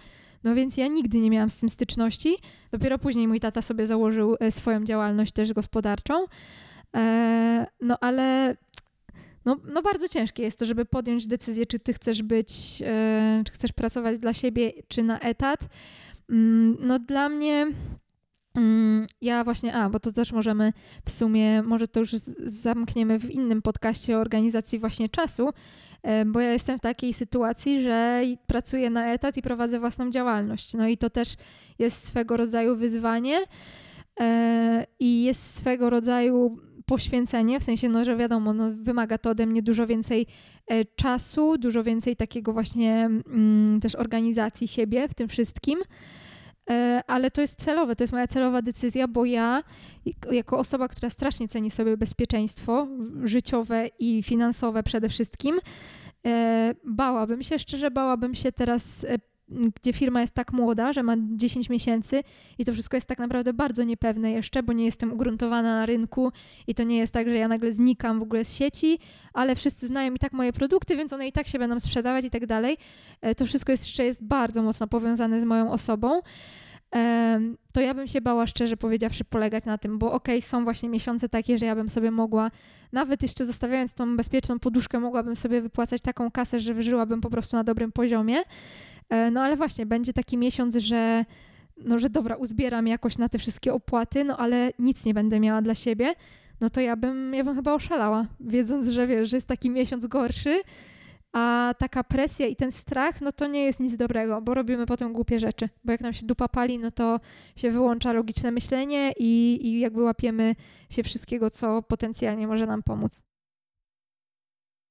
no 0.45 0.55
więc 0.55 0.77
ja 0.77 0.87
nigdy 0.87 1.19
nie 1.19 1.31
miałam 1.31 1.51
z 1.51 1.61
tym 1.61 1.69
styczności. 1.69 2.37
Dopiero 2.71 2.99
później 2.99 3.29
mój 3.29 3.41
tata 3.41 3.63
sobie 3.63 3.87
założył 3.87 4.37
e, 4.41 4.51
swoją 4.51 4.85
działalność 4.85 5.33
też 5.33 5.53
gospodarczą. 5.53 6.25
No 7.81 7.99
ale 8.01 8.57
no, 9.45 9.57
no 9.65 9.83
bardzo 9.83 10.09
ciężkie 10.09 10.43
jest 10.43 10.59
to, 10.59 10.67
żeby 10.67 10.85
podjąć 10.85 11.27
decyzję, 11.27 11.67
czy 11.67 11.79
ty 11.79 11.93
chcesz 11.93 12.23
być, 12.23 12.79
czy 13.47 13.53
chcesz 13.53 13.73
pracować 13.73 14.19
dla 14.19 14.33
siebie, 14.33 14.73
czy 14.89 15.03
na 15.03 15.21
etat. 15.21 15.61
Mm, 16.31 16.77
no 16.81 16.99
dla 16.99 17.29
mnie 17.29 17.67
ja 19.21 19.45
właśnie, 19.45 19.75
a, 19.75 19.91
bo 19.91 20.01
to 20.01 20.13
też 20.13 20.33
możemy 20.33 20.73
w 21.05 21.11
sumie, 21.11 21.63
może 21.63 21.89
to 21.89 22.01
już 22.01 22.11
zamkniemy 22.47 23.19
w 23.21 23.31
innym 23.31 23.63
podcaście 23.63 24.19
o 24.19 24.21
organizacji 24.21 24.79
właśnie 24.79 25.09
czasu, 25.09 25.49
e, 26.03 26.25
bo 26.25 26.41
ja 26.41 26.53
jestem 26.53 26.79
w 26.79 26.81
takiej 26.81 27.13
sytuacji, 27.13 27.83
że 27.83 28.23
pracuję 28.47 28.91
na 28.91 29.13
etat 29.13 29.37
i 29.37 29.43
prowadzę 29.43 29.81
własną 29.81 30.11
działalność. 30.11 30.75
No 30.75 30.89
i 30.89 30.97
to 30.97 31.11
też 31.11 31.35
jest 31.79 32.07
swego 32.07 32.37
rodzaju 32.37 32.77
wyzwanie 32.77 33.41
e, 34.21 34.87
i 35.01 35.23
jest 35.23 35.55
swego 35.55 35.91
rodzaju 35.91 36.59
poświęcenie, 36.87 37.61
w 37.61 37.63
sensie, 37.63 37.89
no, 37.89 38.05
że 38.05 38.17
wiadomo, 38.17 38.53
no, 38.53 38.71
wymaga 38.75 39.19
to 39.19 39.31
ode 39.31 39.47
mnie 39.47 39.63
dużo 39.63 39.87
więcej 39.87 40.27
e, 40.67 40.85
czasu, 40.85 41.59
dużo 41.59 41.83
więcej 41.83 42.17
takiego 42.17 42.53
właśnie 42.53 42.95
mm, 43.05 43.81
też 43.81 43.95
organizacji 43.95 44.69
siebie 44.69 45.09
w 45.09 45.15
tym 45.15 45.29
wszystkim. 45.29 45.79
E, 46.71 47.03
ale 47.07 47.31
to 47.31 47.41
jest 47.41 47.65
celowe, 47.65 47.97
to 47.97 48.05
jest 48.05 48.13
moja 48.13 48.27
celowa 48.27 48.63
decyzja, 48.63 49.09
bo 49.09 49.25
ja, 49.25 49.63
jako 50.33 50.59
osoba, 50.59 50.89
która 50.89 51.11
strasznie 51.11 51.49
ceni 51.49 51.71
sobie 51.71 51.97
bezpieczeństwo 51.97 52.89
życiowe 53.25 53.89
i 53.99 54.23
finansowe 54.23 54.83
przede 54.83 55.09
wszystkim, 55.09 55.61
e, 56.27 56.75
bałabym 56.85 57.43
się, 57.43 57.59
szczerze 57.59 57.91
bałabym 57.91 58.35
się 58.35 58.53
teraz 58.53 59.05
e, 59.05 59.19
gdzie 59.49 59.93
firma 59.93 60.21
jest 60.21 60.35
tak 60.35 60.53
młoda, 60.53 60.93
że 60.93 61.03
ma 61.03 61.15
10 61.37 61.71
miesięcy 61.71 62.23
i 62.59 62.65
to 62.65 62.73
wszystko 62.73 62.97
jest 62.97 63.07
tak 63.07 63.19
naprawdę 63.19 63.53
bardzo 63.53 63.85
niepewne 63.85 64.31
jeszcze, 64.31 64.63
bo 64.63 64.73
nie 64.73 64.85
jestem 64.85 65.13
ugruntowana 65.13 65.75
na 65.75 65.87
rynku 65.87 66.33
i 66.67 66.75
to 66.75 66.83
nie 66.83 66.97
jest 66.97 67.13
tak, 67.13 67.29
że 67.29 67.35
ja 67.35 67.49
nagle 67.49 67.73
znikam 67.73 68.19
w 68.21 68.23
ogóle 68.23 68.45
z 68.45 68.55
sieci, 68.55 68.99
ale 69.33 69.57
wszyscy 69.57 69.87
znają 69.87 70.15
i 70.15 70.19
tak 70.19 70.33
moje 70.33 70.53
produkty, 70.53 70.97
więc 70.97 71.13
one 71.13 71.29
i 71.29 71.33
tak 71.33 71.47
się 71.47 71.59
będą 71.59 71.81
sprzedawać 71.81 72.25
i 72.25 72.31
tak 72.31 72.47
dalej. 72.47 72.77
E, 73.21 73.35
to 73.35 73.47
wszystko 73.47 73.73
jest, 73.73 73.85
jeszcze 73.85 74.05
jest 74.05 74.25
bardzo 74.25 74.63
mocno 74.63 74.87
powiązane 74.87 75.41
z 75.41 75.45
moją 75.45 75.71
osobą 75.71 76.21
to 77.73 77.81
ja 77.81 77.95
bym 77.95 78.09
się 78.09 78.21
bała 78.21 78.47
szczerze 78.47 78.77
powiedziawszy 78.77 79.25
polegać 79.25 79.65
na 79.65 79.79
tym, 79.79 79.99
bo 79.99 80.13
okej, 80.13 80.39
okay, 80.39 80.49
są 80.49 80.65
właśnie 80.65 80.89
miesiące 80.89 81.29
takie, 81.29 81.59
że 81.59 81.67
ja 81.67 81.75
bym 81.75 81.89
sobie 81.89 82.11
mogła, 82.11 82.51
nawet 82.93 83.23
jeszcze 83.23 83.47
zostawiając 83.47 83.95
tą 83.95 84.17
bezpieczną 84.17 84.59
poduszkę, 84.59 85.01
mogłabym 85.01 85.37
sobie 85.37 85.63
wypłacać 85.63 86.03
taką 86.03 86.31
kasę, 86.31 86.61
że 86.61 86.75
wyżyłabym 86.75 87.21
po 87.21 87.31
prostu 87.31 87.57
na 87.57 87.65
dobrym 87.65 87.93
poziomie. 87.93 88.37
E, 89.09 89.31
no 89.31 89.43
ale 89.43 89.57
właśnie, 89.57 89.87
będzie 89.87 90.13
taki 90.13 90.39
miesiąc, 90.39 90.77
że 90.77 91.25
no, 91.77 91.99
że 91.99 92.11
dobra, 92.11 92.37
uzbieram 92.37 92.87
jakoś 92.87 93.19
na 93.19 93.29
te 93.29 93.39
wszystkie 93.39 93.75
opłaty, 93.75 94.25
no 94.25 94.37
ale 94.37 94.71
nic 94.79 95.07
nie 95.07 95.15
będę 95.15 95.41
miała 95.41 95.63
dla 95.63 95.75
siebie, 95.75 96.15
no 96.61 96.71
to 96.71 96.81
ja 96.81 96.97
bym, 96.97 97.35
ja 97.35 97.45
bym 97.45 97.55
chyba 97.55 97.75
oszalała, 97.75 98.27
wiedząc, 98.41 98.89
że 98.89 99.07
wiesz, 99.07 99.31
że 99.31 99.37
jest 99.37 99.49
taki 99.49 99.71
miesiąc 99.71 100.07
gorszy, 100.07 100.61
a 101.37 101.75
taka 101.79 102.05
presja 102.05 102.47
i 102.47 102.57
ten 102.57 102.73
strach, 102.73 103.21
no 103.21 103.33
to 103.33 103.47
nie 103.47 103.65
jest 103.65 103.81
nic 103.81 103.97
dobrego, 103.97 104.43
bo 104.43 104.55
robimy 104.55 104.87
potem 104.87 105.13
głupie 105.13 105.39
rzeczy. 105.39 105.69
Bo 105.85 105.93
jak 105.93 106.01
nam 106.01 106.13
się 106.13 106.27
dupa 106.27 106.49
pali, 106.49 106.79
no 106.79 106.91
to 106.91 107.21
się 107.57 107.71
wyłącza 107.71 108.13
logiczne 108.13 108.51
myślenie 108.51 109.13
i, 109.19 109.59
i 109.63 109.81
jakby 109.81 110.03
łapiemy 110.03 110.55
się 110.91 111.03
wszystkiego, 111.03 111.51
co 111.51 111.83
potencjalnie 111.83 112.47
może 112.47 112.67
nam 112.67 112.83
pomóc. 112.83 113.23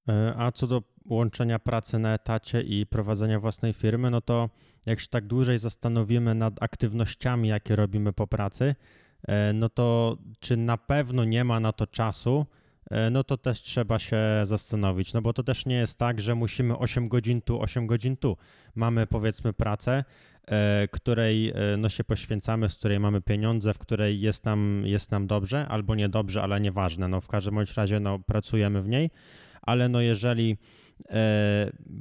E, 0.10 0.34
a 0.38 0.52
co 0.52 0.68
do 0.68 0.84
łączenia 1.06 1.60
pracy 1.60 2.00
na 2.00 2.14
etacie 2.14 2.62
i 2.62 2.86
prowadzenia 2.86 3.40
własnej 3.40 3.74
firmy, 3.74 4.12
no 4.12 4.22
to 4.22 4.50
jak 4.86 5.00
się 5.00 5.08
tak 5.08 5.28
dłużej 5.28 5.60
zastanowimy 5.60 6.36
nad 6.36 6.64
aktywnościami, 6.64 7.48
jakie 7.48 7.76
robimy 7.76 8.14
po 8.14 8.28
pracy, 8.28 8.76
e, 9.28 9.54
no 9.54 9.70
to 9.70 10.18
czy 10.40 10.58
na 10.58 10.78
pewno 10.78 11.24
nie 11.24 11.44
ma 11.44 11.60
na 11.60 11.74
to 11.74 11.88
czasu, 11.88 12.46
no 13.12 13.24
to 13.24 13.38
też 13.38 13.62
trzeba 13.62 14.00
się 14.00 14.18
zastanowić, 14.44 15.14
no 15.14 15.22
bo 15.22 15.34
to 15.34 15.44
też 15.44 15.66
nie 15.66 15.76
jest 15.76 16.00
tak, 16.00 16.22
że 16.22 16.36
musimy 16.36 16.78
8 16.78 17.08
godzin 17.08 17.42
tu, 17.42 17.62
8 17.62 17.88
godzin 17.88 18.18
tu. 18.18 18.38
Mamy 18.76 19.08
powiedzmy 19.08 19.54
pracę, 19.54 20.04
której 20.92 21.54
no, 21.78 21.90
się 21.90 22.04
poświęcamy, 22.04 22.70
z 22.70 22.76
której 22.76 23.00
mamy 23.00 23.22
pieniądze, 23.22 23.74
w 23.74 23.78
której 23.78 24.22
jest 24.22 24.46
nam, 24.46 24.84
jest 24.86 25.12
nam 25.12 25.28
dobrze 25.28 25.68
albo 25.68 25.96
niedobrze, 25.96 26.44
ale 26.44 26.62
nieważne. 26.62 27.08
No, 27.08 27.22
w 27.22 27.28
każdym 27.28 27.56
bądź 27.56 27.74
razie 27.74 28.00
no, 28.00 28.20
pracujemy 28.20 28.82
w 28.82 28.88
niej, 28.88 29.10
ale 29.62 29.90
no 29.90 30.02
jeżeli 30.02 30.52
e, 30.52 30.58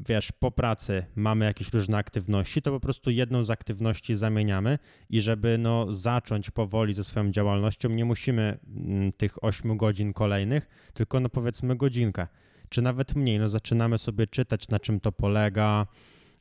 wiesz, 0.08 0.32
po 0.32 0.50
pracy 0.50 1.04
mamy 1.16 1.44
jakieś 1.44 1.72
różne 1.72 1.96
aktywności, 1.96 2.62
to 2.62 2.70
po 2.70 2.80
prostu 2.80 3.10
jedną 3.10 3.44
z 3.44 3.50
aktywności 3.50 4.14
zamieniamy 4.14 4.78
i 5.10 5.20
żeby 5.20 5.58
no, 5.58 5.92
zacząć 5.92 6.50
powoli 6.50 6.94
ze 6.94 7.04
swoją 7.04 7.30
działalnością, 7.30 7.88
nie 7.88 8.04
musimy 8.04 8.58
mm, 8.66 9.12
tych 9.12 9.44
8 9.44 9.76
godzin 9.76 10.12
kolejnych, 10.12 10.68
tylko 10.94 11.20
no 11.20 11.28
powiedzmy 11.28 11.76
godzinkę, 11.76 12.26
czy 12.68 12.82
nawet 12.82 13.14
mniej. 13.14 13.38
No, 13.38 13.48
zaczynamy 13.48 13.98
sobie 13.98 14.26
czytać, 14.26 14.68
na 14.68 14.80
czym 14.80 15.00
to 15.00 15.12
polega, 15.12 15.86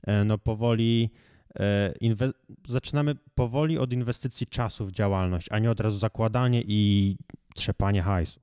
e, 0.08 0.24
no 0.24 0.38
powoli 0.38 1.10
e, 1.60 1.94
zaczynamy 2.68 3.16
powoli 3.36 3.78
od 3.78 3.94
inwestycji 3.94 4.48
czasu 4.48 4.86
w 4.86 4.92
działalność, 4.92 5.48
a 5.52 5.60
nie 5.60 5.72
od 5.72 5.80
razu 5.80 5.98
zakładanie 5.98 6.62
i 6.68 7.18
trzepanie 7.56 8.02
hajsu. 8.02 8.43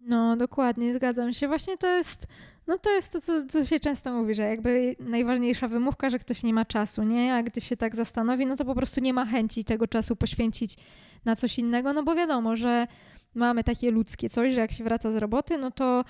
No, 0.00 0.36
dokładnie, 0.36 0.94
zgadzam 0.94 1.32
się. 1.32 1.48
Właśnie 1.48 1.76
to 1.76 1.86
jest, 1.86 2.26
no 2.66 2.78
to 2.78 2.90
jest 2.90 3.12
to, 3.12 3.20
co, 3.20 3.46
co 3.46 3.64
się 3.64 3.80
często 3.80 4.12
mówi, 4.12 4.34
że 4.34 4.42
jakby 4.42 4.96
najważniejsza 5.00 5.68
wymówka, 5.68 6.10
że 6.10 6.18
ktoś 6.18 6.42
nie 6.42 6.54
ma 6.54 6.64
czasu, 6.64 7.02
nie? 7.02 7.34
A 7.34 7.42
gdy 7.42 7.60
się 7.60 7.76
tak 7.76 7.96
zastanowi, 7.96 8.46
no 8.46 8.56
to 8.56 8.64
po 8.64 8.74
prostu 8.74 9.00
nie 9.00 9.14
ma 9.14 9.26
chęci 9.26 9.64
tego 9.64 9.86
czasu 9.86 10.16
poświęcić 10.16 10.76
na 11.24 11.36
coś 11.36 11.58
innego, 11.58 11.92
no 11.92 12.02
bo 12.02 12.14
wiadomo, 12.14 12.56
że 12.56 12.86
mamy 13.34 13.64
takie 13.64 13.90
ludzkie 13.90 14.30
coś, 14.30 14.54
że 14.54 14.60
jak 14.60 14.72
się 14.72 14.84
wraca 14.84 15.12
z 15.12 15.16
roboty, 15.16 15.58
no 15.58 15.70
to, 15.70 16.04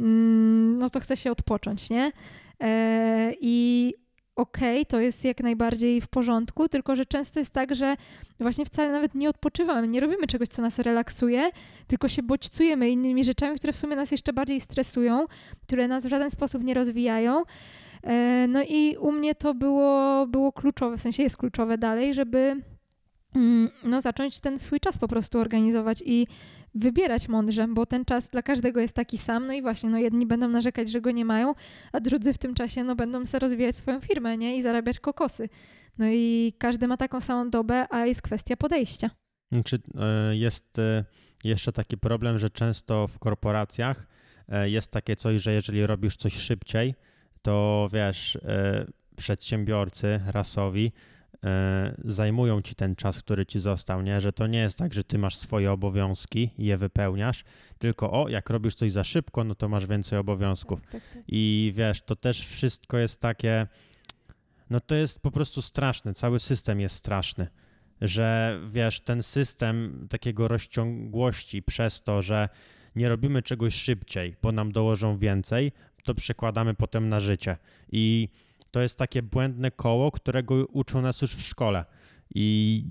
mm, 0.00 0.78
no 0.78 0.90
to 0.90 1.00
chce 1.00 1.16
się 1.16 1.30
odpocząć, 1.30 1.90
nie? 1.90 2.12
E, 2.62 3.32
I 3.40 3.94
okay, 4.36 4.84
to 4.86 5.00
jest 5.00 5.24
jak 5.24 5.40
najbardziej 5.40 6.00
w 6.00 6.08
porządku, 6.08 6.68
tylko 6.68 6.96
że 6.96 7.06
często 7.06 7.40
jest 7.40 7.54
tak, 7.54 7.74
że 7.74 7.96
właśnie 8.40 8.64
wcale 8.64 8.92
nawet 8.92 9.14
nie 9.14 9.28
odpoczywamy, 9.28 9.88
nie 9.88 10.00
robimy 10.00 10.26
czegoś, 10.26 10.48
co 10.48 10.62
nas 10.62 10.78
relaksuje, 10.78 11.50
tylko 11.86 12.08
się 12.08 12.22
bodźcujemy 12.22 12.90
innymi 12.90 13.24
rzeczami, 13.24 13.58
które 13.58 13.72
w 13.72 13.76
sumie 13.76 13.96
nas 13.96 14.10
jeszcze 14.10 14.32
bardziej 14.32 14.60
stresują, 14.60 15.26
które 15.62 15.88
nas 15.88 16.06
w 16.06 16.08
żaden 16.08 16.30
sposób 16.30 16.64
nie 16.64 16.74
rozwijają. 16.74 17.42
E, 18.02 18.46
no 18.48 18.62
i 18.62 18.96
u 19.00 19.12
mnie 19.12 19.34
to 19.34 19.54
było, 19.54 20.26
było 20.26 20.52
kluczowe, 20.52 20.96
w 20.96 21.00
sensie 21.00 21.22
jest 21.22 21.36
kluczowe 21.36 21.78
dalej, 21.78 22.14
żeby 22.14 22.54
no, 23.84 24.02
zacząć 24.02 24.40
ten 24.40 24.58
swój 24.58 24.80
czas 24.80 24.98
po 24.98 25.08
prostu 25.08 25.38
organizować 25.38 26.02
i 26.06 26.26
wybierać 26.74 27.28
mądrze, 27.28 27.68
bo 27.68 27.86
ten 27.86 28.04
czas 28.04 28.30
dla 28.30 28.42
każdego 28.42 28.80
jest 28.80 28.96
taki 28.96 29.18
sam, 29.18 29.46
no 29.46 29.52
i 29.52 29.62
właśnie, 29.62 29.90
no 29.90 29.98
jedni 29.98 30.26
będą 30.26 30.48
narzekać, 30.48 30.90
że 30.90 31.00
go 31.00 31.10
nie 31.10 31.24
mają, 31.24 31.54
a 31.92 32.00
drudzy 32.00 32.32
w 32.32 32.38
tym 32.38 32.54
czasie, 32.54 32.84
no 32.84 32.96
będą 32.96 33.26
sobie 33.26 33.40
rozwijać 33.40 33.76
swoją 33.76 34.00
firmę, 34.00 34.38
nie, 34.38 34.56
i 34.56 34.62
zarabiać 34.62 35.00
kokosy. 35.00 35.48
No 35.98 36.06
i 36.08 36.52
każdy 36.58 36.88
ma 36.88 36.96
taką 36.96 37.20
samą 37.20 37.50
dobę, 37.50 37.86
a 37.90 38.06
jest 38.06 38.22
kwestia 38.22 38.56
podejścia. 38.56 39.10
Czy 39.64 39.76
e, 39.76 40.36
jest 40.36 40.78
e, 40.78 41.04
jeszcze 41.44 41.72
taki 41.72 41.98
problem, 41.98 42.38
że 42.38 42.50
często 42.50 43.06
w 43.06 43.18
korporacjach 43.18 44.06
e, 44.48 44.70
jest 44.70 44.92
takie 44.92 45.16
coś, 45.16 45.42
że 45.42 45.52
jeżeli 45.52 45.86
robisz 45.86 46.16
coś 46.16 46.34
szybciej, 46.34 46.94
to 47.42 47.88
wiesz, 47.92 48.38
przedsiębiorcy 49.16 50.20
rasowi 50.26 50.92
zajmują 52.04 52.62
ci 52.62 52.74
ten 52.74 52.96
czas, 52.96 53.18
który 53.18 53.46
ci 53.46 53.60
został, 53.60 54.02
nie? 54.02 54.20
Że 54.20 54.32
to 54.32 54.46
nie 54.46 54.58
jest 54.58 54.78
tak, 54.78 54.94
że 54.94 55.04
ty 55.04 55.18
masz 55.18 55.36
swoje 55.36 55.72
obowiązki 55.72 56.50
i 56.58 56.64
je 56.64 56.76
wypełniasz, 56.76 57.44
tylko 57.78 58.22
o, 58.22 58.28
jak 58.28 58.50
robisz 58.50 58.74
coś 58.74 58.92
za 58.92 59.04
szybko, 59.04 59.44
no 59.44 59.54
to 59.54 59.68
masz 59.68 59.86
więcej 59.86 60.18
obowiązków. 60.18 60.80
Tak, 60.82 60.90
tak, 60.90 61.02
tak. 61.14 61.22
I 61.28 61.72
wiesz, 61.76 62.02
to 62.02 62.16
też 62.16 62.46
wszystko 62.48 62.98
jest 62.98 63.20
takie, 63.20 63.66
no 64.70 64.80
to 64.80 64.94
jest 64.94 65.22
po 65.22 65.30
prostu 65.30 65.62
straszne, 65.62 66.14
cały 66.14 66.40
system 66.40 66.80
jest 66.80 66.94
straszny, 66.94 67.46
że 68.00 68.58
wiesz, 68.70 69.00
ten 69.00 69.22
system 69.22 70.06
takiego 70.10 70.48
rozciągłości 70.48 71.62
przez 71.62 72.02
to, 72.02 72.22
że 72.22 72.48
nie 72.96 73.08
robimy 73.08 73.42
czegoś 73.42 73.74
szybciej, 73.74 74.36
bo 74.42 74.52
nam 74.52 74.72
dołożą 74.72 75.18
więcej, 75.18 75.72
to 76.04 76.14
przekładamy 76.14 76.74
potem 76.74 77.08
na 77.08 77.20
życie. 77.20 77.56
I 77.92 78.28
to 78.76 78.82
jest 78.82 78.98
takie 78.98 79.22
błędne 79.22 79.70
koło, 79.70 80.10
którego 80.10 80.66
uczą 80.66 81.02
nas 81.02 81.22
już 81.22 81.34
w 81.34 81.42
szkole. 81.42 81.84
I, 82.34 82.84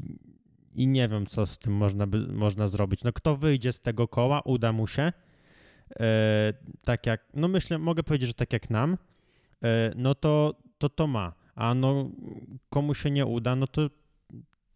i 0.76 0.88
nie 0.88 1.08
wiem, 1.08 1.28
co 1.28 1.46
z 1.46 1.58
tym 1.58 1.74
można, 1.74 2.08
by, 2.08 2.28
można 2.28 2.68
zrobić. 2.68 3.04
No 3.04 3.14
kto 3.14 3.38
wyjdzie 3.38 3.72
z 3.72 3.82
tego 3.82 4.08
koła, 4.08 4.42
uda 4.42 4.72
mu 4.72 4.88
się, 4.88 5.14
e, 6.00 6.54
tak 6.84 7.06
jak, 7.06 7.26
no 7.34 7.48
myślę, 7.48 7.78
mogę 7.78 8.04
powiedzieć, 8.04 8.28
że 8.28 8.34
tak 8.34 8.54
jak 8.54 8.70
nam, 8.70 8.98
e, 9.64 9.92
no 9.96 10.16
to, 10.16 10.56
to 10.78 10.90
to 10.90 11.08
ma. 11.08 11.34
A 11.56 11.74
no 11.74 12.12
komu 12.70 12.94
się 12.94 13.12
nie 13.12 13.26
uda, 13.26 13.56
no 13.56 13.68
to 13.68 13.90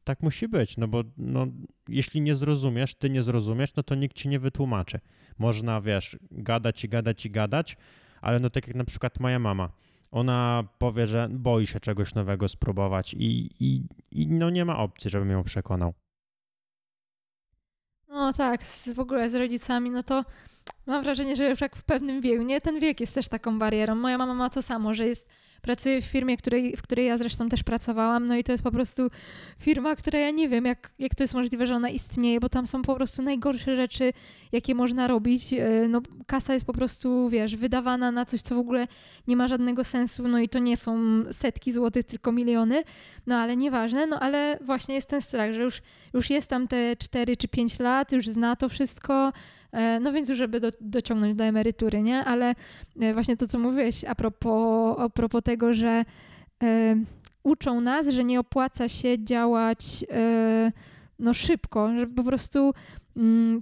tak 0.03 0.23
musi 0.23 0.47
być, 0.47 0.77
no 0.77 0.87
bo 0.87 1.03
no, 1.17 1.47
jeśli 1.87 2.21
nie 2.21 2.35
zrozumiesz, 2.35 2.95
ty 2.95 3.09
nie 3.09 3.21
zrozumiesz, 3.21 3.75
no 3.75 3.83
to 3.83 3.95
nikt 3.95 4.15
ci 4.15 4.29
nie 4.29 4.39
wytłumaczy. 4.39 4.99
Można, 5.37 5.81
wiesz, 5.81 6.17
gadać 6.31 6.83
i 6.83 6.89
gadać 6.89 7.25
i 7.25 7.31
gadać, 7.31 7.77
ale 8.21 8.39
no 8.39 8.49
tak 8.49 8.67
jak 8.67 8.75
na 8.75 8.83
przykład 8.83 9.19
moja 9.19 9.39
mama 9.39 9.69
ona 10.11 10.63
powie, 10.77 11.07
że 11.07 11.27
boi 11.31 11.67
się 11.67 11.79
czegoś 11.79 12.13
nowego 12.13 12.47
spróbować 12.47 13.13
i, 13.13 13.49
i, 13.59 13.83
i 14.11 14.27
no 14.27 14.49
nie 14.49 14.65
ma 14.65 14.77
opcji, 14.77 15.09
żebym 15.09 15.31
ją 15.31 15.43
przekonał. 15.43 15.93
No 18.07 18.33
tak, 18.33 18.63
z, 18.63 18.89
w 18.89 18.99
ogóle 18.99 19.29
z 19.29 19.35
rodzicami, 19.35 19.91
no 19.91 20.03
to 20.03 20.25
mam 20.85 21.03
wrażenie, 21.03 21.35
że 21.35 21.49
już 21.49 21.61
jak 21.61 21.75
w 21.75 21.83
pewnym 21.83 22.21
wieku, 22.21 22.43
nie, 22.43 22.61
ten 22.61 22.79
wiek 22.79 22.99
jest 22.99 23.15
też 23.15 23.27
taką 23.27 23.59
barierą. 23.59 23.95
Moja 23.95 24.17
mama 24.17 24.33
ma 24.33 24.49
to 24.49 24.61
samo, 24.61 24.93
że 24.93 25.07
jest 25.07 25.29
Pracuję 25.61 26.01
w 26.01 26.05
firmie, 26.05 26.37
której, 26.37 26.77
w 26.77 26.81
której 26.81 27.05
ja 27.05 27.17
zresztą 27.17 27.49
też 27.49 27.63
pracowałam, 27.63 28.25
no 28.25 28.35
i 28.35 28.43
to 28.43 28.51
jest 28.51 28.63
po 28.63 28.71
prostu 28.71 29.07
firma, 29.59 29.95
która 29.95 30.19
ja 30.19 30.31
nie 30.31 30.49
wiem, 30.49 30.65
jak, 30.65 30.91
jak 30.99 31.15
to 31.15 31.23
jest 31.23 31.33
możliwe, 31.33 31.67
że 31.67 31.75
ona 31.75 31.89
istnieje, 31.89 32.39
bo 32.39 32.49
tam 32.49 32.67
są 32.67 32.81
po 32.81 32.95
prostu 32.95 33.21
najgorsze 33.21 33.75
rzeczy, 33.75 34.13
jakie 34.51 34.75
można 34.75 35.07
robić. 35.07 35.53
E, 35.53 35.87
no, 35.89 36.01
kasa 36.27 36.53
jest 36.53 36.65
po 36.65 36.73
prostu, 36.73 37.29
wiesz, 37.29 37.55
wydawana 37.55 38.11
na 38.11 38.25
coś, 38.25 38.41
co 38.41 38.55
w 38.55 38.59
ogóle 38.59 38.87
nie 39.27 39.35
ma 39.35 39.47
żadnego 39.47 39.83
sensu, 39.83 40.27
no 40.27 40.39
i 40.39 40.49
to 40.49 40.59
nie 40.59 40.77
są 40.77 41.23
setki 41.31 41.71
złotych, 41.71 42.03
tylko 42.03 42.31
miliony, 42.31 42.83
no 43.27 43.35
ale 43.35 43.55
nieważne, 43.55 44.07
no 44.07 44.19
ale 44.19 44.57
właśnie 44.61 44.95
jest 44.95 45.09
ten 45.09 45.21
strach, 45.21 45.53
że 45.53 45.61
już, 45.61 45.81
już 46.13 46.29
jest 46.29 46.49
tam 46.49 46.67
te 46.67 46.95
4 46.95 47.37
czy 47.37 47.47
5 47.47 47.79
lat, 47.79 48.11
już 48.11 48.27
zna 48.27 48.55
to 48.55 48.69
wszystko, 48.69 49.31
no 50.01 50.13
więc 50.13 50.29
już 50.29 50.37
żeby 50.37 50.59
do, 50.59 50.71
dociągnąć 50.81 51.35
do 51.35 51.43
emerytury, 51.43 52.01
nie? 52.01 52.25
Ale 52.25 52.55
e, 53.01 53.13
właśnie 53.13 53.37
to, 53.37 53.47
co 53.47 53.59
mówiłeś 53.59 54.05
a 54.05 54.15
propos, 54.15 54.95
a 54.99 55.09
propos 55.09 55.43
tego, 55.43 55.73
że 55.73 56.05
e, 56.63 56.95
uczą 57.43 57.81
nas, 57.81 58.07
że 58.07 58.23
nie 58.23 58.39
opłaca 58.39 58.89
się 58.89 59.23
działać 59.23 60.05
e, 60.11 60.71
no 61.19 61.33
szybko, 61.33 61.89
żeby 61.99 62.15
po 62.15 62.23
prostu 62.23 62.73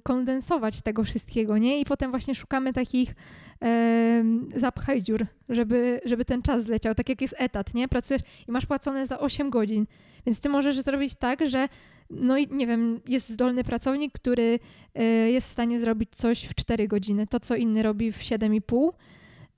kondensować 0.04 0.82
tego 0.82 1.04
wszystkiego, 1.04 1.58
nie? 1.58 1.80
I 1.80 1.86
potem 1.86 2.12
właśnie 2.12 2.36
szukamy 2.36 2.74
takich 2.74 3.16
e, 3.64 4.24
zapchaj 4.56 5.02
dziur, 5.04 5.26
żeby, 5.50 6.02
żeby 6.06 6.26
ten 6.26 6.42
czas 6.42 6.64
zleciał. 6.64 6.96
Tak 6.96 7.10
jak 7.10 7.22
jest 7.22 7.36
etat, 7.38 7.74
nie? 7.74 7.88
Pracujesz 7.88 8.22
i 8.48 8.52
masz 8.52 8.66
płacone 8.66 9.08
za 9.08 9.20
8 9.20 9.50
godzin, 9.50 9.88
więc 10.26 10.42
ty 10.42 10.50
możesz 10.50 10.80
zrobić 10.80 11.16
tak, 11.16 11.50
że 11.50 11.70
no 12.10 12.38
i 12.38 12.48
nie 12.52 12.68
wiem, 12.68 13.00
jest 13.08 13.30
zdolny 13.30 13.64
pracownik, 13.64 14.14
który 14.14 14.60
e, 14.96 15.04
jest 15.04 15.48
w 15.48 15.52
stanie 15.52 15.80
zrobić 15.80 16.10
coś 16.12 16.44
w 16.44 16.56
4 16.56 16.88
godziny, 16.88 17.28
to 17.28 17.40
co 17.40 17.56
inny 17.56 17.84
robi 17.84 18.12
w 18.12 18.20
7,5 18.20 18.90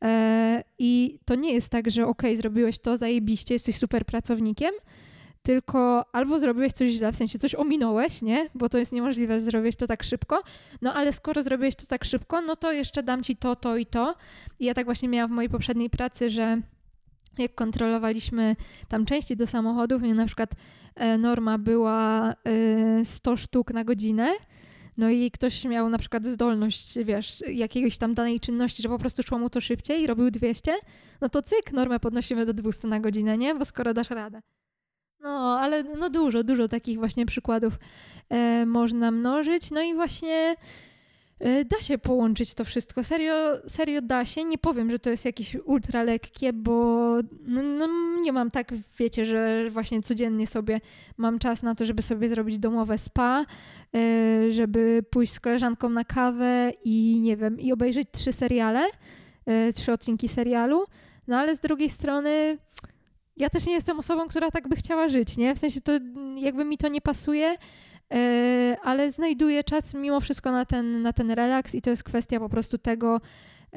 E, 0.04 0.64
I 0.80 1.20
to 1.26 1.36
nie 1.36 1.54
jest 1.54 1.70
tak, 1.70 1.92
że 1.92 2.08
ok, 2.08 2.22
zrobiłeś 2.36 2.80
to, 2.80 2.98
zajebiście, 2.98 3.56
jesteś 3.56 3.78
super 3.78 4.06
pracownikiem, 4.06 4.72
tylko 5.42 6.06
albo 6.14 6.40
zrobiłeś 6.40 6.74
coś 6.74 6.90
źle, 6.90 7.12
w 7.12 7.16
sensie 7.16 7.40
coś 7.40 7.56
ominąłeś, 7.56 8.22
nie? 8.22 8.50
Bo 8.56 8.70
to 8.70 8.78
jest 8.78 8.94
niemożliwe, 8.94 9.40
że 9.40 9.42
zrobiłeś 9.42 9.76
to 9.76 9.88
tak 9.88 10.04
szybko. 10.04 10.44
No 10.82 10.94
ale 10.94 11.14
skoro 11.14 11.44
zrobiłeś 11.44 11.76
to 11.76 11.86
tak 11.86 12.06
szybko, 12.06 12.42
no 12.42 12.56
to 12.56 12.72
jeszcze 12.72 13.04
dam 13.04 13.24
ci 13.24 13.36
to, 13.36 13.56
to 13.56 13.78
i 13.78 13.86
to. 13.86 14.16
I 14.60 14.66
ja 14.66 14.74
tak 14.74 14.86
właśnie 14.86 15.10
miałam 15.10 15.32
w 15.32 15.34
mojej 15.34 15.50
poprzedniej 15.50 15.90
pracy, 15.90 16.30
że 16.30 16.62
jak 17.38 17.56
kontrolowaliśmy 17.56 18.56
tam 18.88 19.06
części 19.06 19.38
do 19.38 19.48
samochodów, 19.48 20.02
nie 20.02 20.16
na 20.16 20.26
przykład 20.26 20.52
e, 20.96 21.18
norma 21.18 21.58
była 21.58 22.34
100 23.04 23.34
e, 23.34 23.38
sztuk 23.38 23.74
na 23.74 23.84
godzinę, 23.84 24.32
no 24.98 25.10
i 25.10 25.32
ktoś 25.32 25.66
miał 25.66 25.90
na 25.90 25.98
przykład 25.98 26.26
zdolność, 26.26 27.00
wiesz, 27.04 27.44
jakiejś 27.48 27.98
tam 27.98 28.14
danej 28.14 28.40
czynności, 28.40 28.84
że 28.84 28.90
po 28.90 29.00
prostu 29.00 29.24
szło 29.24 29.40
mu 29.40 29.50
to 29.50 29.62
szybciej 29.62 30.02
i 30.02 30.08
robił 30.08 30.32
200, 30.32 30.74
no 31.22 31.30
to 31.30 31.42
cyk, 31.42 31.72
normę 31.74 32.00
podnosimy 32.00 32.46
do 32.46 32.54
200 32.54 32.88
na 32.88 33.00
godzinę, 33.00 33.38
nie? 33.38 33.56
Bo 33.56 33.66
skoro 33.66 33.94
dasz 33.94 34.10
radę. 34.10 34.42
No, 35.22 35.60
ale 35.60 35.84
no 35.84 36.10
dużo, 36.10 36.44
dużo 36.44 36.68
takich 36.68 36.98
właśnie 36.98 37.26
przykładów 37.26 37.74
e, 38.30 38.66
można 38.66 39.12
mnożyć. 39.12 39.72
No 39.72 39.82
i 39.82 39.94
właśnie 39.94 40.56
Y, 41.46 41.66
da 41.66 41.82
się 41.82 41.98
połączyć 41.98 42.54
to 42.54 42.66
wszystko. 42.66 43.04
Serio, 43.04 43.34
serio 43.68 44.02
da 44.02 44.26
się. 44.26 44.44
Nie 44.44 44.58
powiem, 44.58 44.92
że 44.92 45.00
to 45.00 45.10
jest 45.10 45.26
jakieś 45.26 45.56
ultra 45.66 46.04
lekkie, 46.04 46.54
bo 46.54 46.74
no, 47.46 47.64
no, 47.64 47.88
nie 48.22 48.34
mam 48.34 48.52
tak, 48.52 48.74
wiecie, 49.00 49.26
że 49.26 49.70
właśnie 49.70 50.02
codziennie 50.02 50.48
sobie 50.48 50.80
mam 51.18 51.40
czas 51.40 51.64
na 51.64 51.76
to, 51.76 51.86
żeby 51.86 52.02
sobie 52.02 52.30
zrobić 52.30 52.60
domowe 52.60 52.98
spa, 52.98 53.46
y, 53.96 54.52
żeby 54.52 55.04
pójść 55.10 55.34
z 55.34 55.40
koleżanką 55.40 55.90
na 55.90 56.04
kawę 56.04 56.72
i 56.84 57.20
nie 57.22 57.38
wiem, 57.38 57.60
i 57.60 57.72
obejrzeć 57.72 58.08
trzy 58.12 58.34
seriale, 58.34 58.88
y, 59.70 59.74
trzy 59.74 59.92
odcinki 59.92 60.28
serialu. 60.28 60.86
No 61.28 61.38
ale 61.38 61.56
z 61.56 61.60
drugiej 61.60 61.90
strony 61.90 62.58
ja 63.40 63.50
też 63.50 63.66
nie 63.66 63.74
jestem 63.74 64.00
osobą, 64.00 64.28
która 64.28 64.52
tak 64.52 64.68
by 64.68 64.76
chciała 64.76 65.08
żyć, 65.10 65.38
nie? 65.38 65.56
W 65.56 65.60
sensie 65.60 65.82
to 65.82 65.92
jakby 66.36 66.66
mi 66.66 66.78
to 66.78 66.88
nie 66.88 67.02
pasuje, 67.02 67.56
E, 68.14 68.78
ale 68.84 69.12
znajduję 69.12 69.64
czas 69.64 69.94
mimo 69.94 70.20
wszystko 70.20 70.52
na 70.52 70.66
ten, 70.66 71.02
na 71.02 71.14
ten 71.14 71.32
relaks 71.32 71.76
i 71.76 71.82
to 71.82 71.90
jest 71.90 72.04
kwestia 72.04 72.40
po 72.40 72.50
prostu 72.50 72.78
tego, 72.78 73.22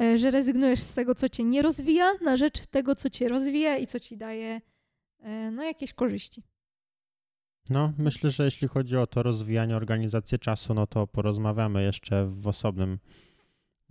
e, 0.01 0.19
że 0.19 0.31
rezygnujesz 0.31 0.81
z 0.81 0.95
tego, 0.95 1.15
co 1.15 1.29
cię 1.29 1.45
nie 1.45 1.63
rozwija, 1.63 2.13
na 2.21 2.37
rzecz 2.37 2.67
tego, 2.67 2.95
co 2.95 3.11
cię 3.11 3.29
rozwija 3.29 3.77
i 3.77 3.87
co 3.87 4.01
ci 4.01 4.17
daje 4.17 4.61
e, 5.21 5.51
no, 5.51 5.63
jakieś 5.63 5.93
korzyści. 5.93 6.43
No, 7.71 7.93
myślę, 7.99 8.31
że 8.31 8.45
jeśli 8.45 8.69
chodzi 8.69 8.97
o 8.97 9.07
to 9.07 9.23
rozwijanie 9.23 9.77
organizacji 9.77 10.39
czasu, 10.39 10.75
no 10.75 10.87
to 10.87 11.07
porozmawiamy 11.07 11.83
jeszcze 11.83 12.27
w 12.27 12.49
osobnym 12.49 12.99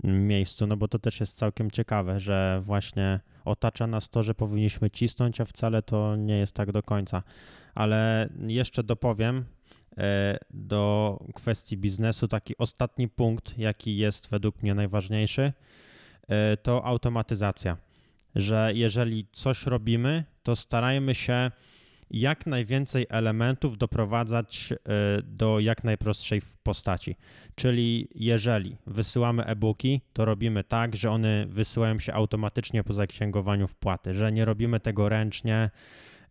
miejscu, 0.03 0.67
no 0.67 0.77
bo 0.77 0.87
to 0.87 0.99
też 0.99 1.19
jest 1.19 1.37
całkiem 1.37 1.71
ciekawe, 1.71 2.19
że 2.19 2.59
właśnie 2.63 3.19
otacza 3.45 3.87
nas 3.87 4.09
to, 4.09 4.23
że 4.23 4.35
powinniśmy 4.35 4.89
cisnąć, 4.89 5.41
a 5.41 5.45
wcale 5.45 5.81
to 5.81 6.15
nie 6.15 6.37
jest 6.37 6.55
tak 6.55 6.71
do 6.71 6.83
końca. 6.83 7.23
Ale 7.75 8.29
jeszcze 8.47 8.83
dopowiem, 8.83 9.45
E, 9.97 10.37
do 10.49 11.19
kwestii 11.33 11.77
biznesu, 11.77 12.27
taki 12.27 12.57
ostatni 12.57 13.07
punkt, 13.09 13.57
jaki 13.57 13.97
jest 13.97 14.29
według 14.29 14.63
mnie 14.63 14.75
najważniejszy, 14.75 15.53
e, 16.27 16.57
to 16.57 16.85
automatyzacja. 16.85 17.77
Że 18.35 18.71
jeżeli 18.73 19.27
coś 19.31 19.65
robimy, 19.65 20.23
to 20.43 20.55
starajmy 20.55 21.15
się 21.15 21.51
jak 22.13 22.45
najwięcej 22.45 23.05
elementów 23.09 23.77
doprowadzać 23.77 24.73
e, 24.73 24.77
do 25.23 25.59
jak 25.59 25.83
najprostszej 25.83 26.41
postaci. 26.63 27.15
Czyli 27.55 28.07
jeżeli 28.15 28.77
wysyłamy 28.87 29.45
e-booki, 29.45 30.01
to 30.13 30.25
robimy 30.25 30.63
tak, 30.63 30.95
że 30.95 31.11
one 31.11 31.45
wysyłają 31.49 31.99
się 31.99 32.13
automatycznie 32.13 32.83
po 32.83 32.93
zaksięgowaniu 32.93 33.67
wpłaty, 33.67 34.13
że 34.13 34.31
nie 34.31 34.45
robimy 34.45 34.79
tego 34.79 35.09
ręcznie, 35.09 35.69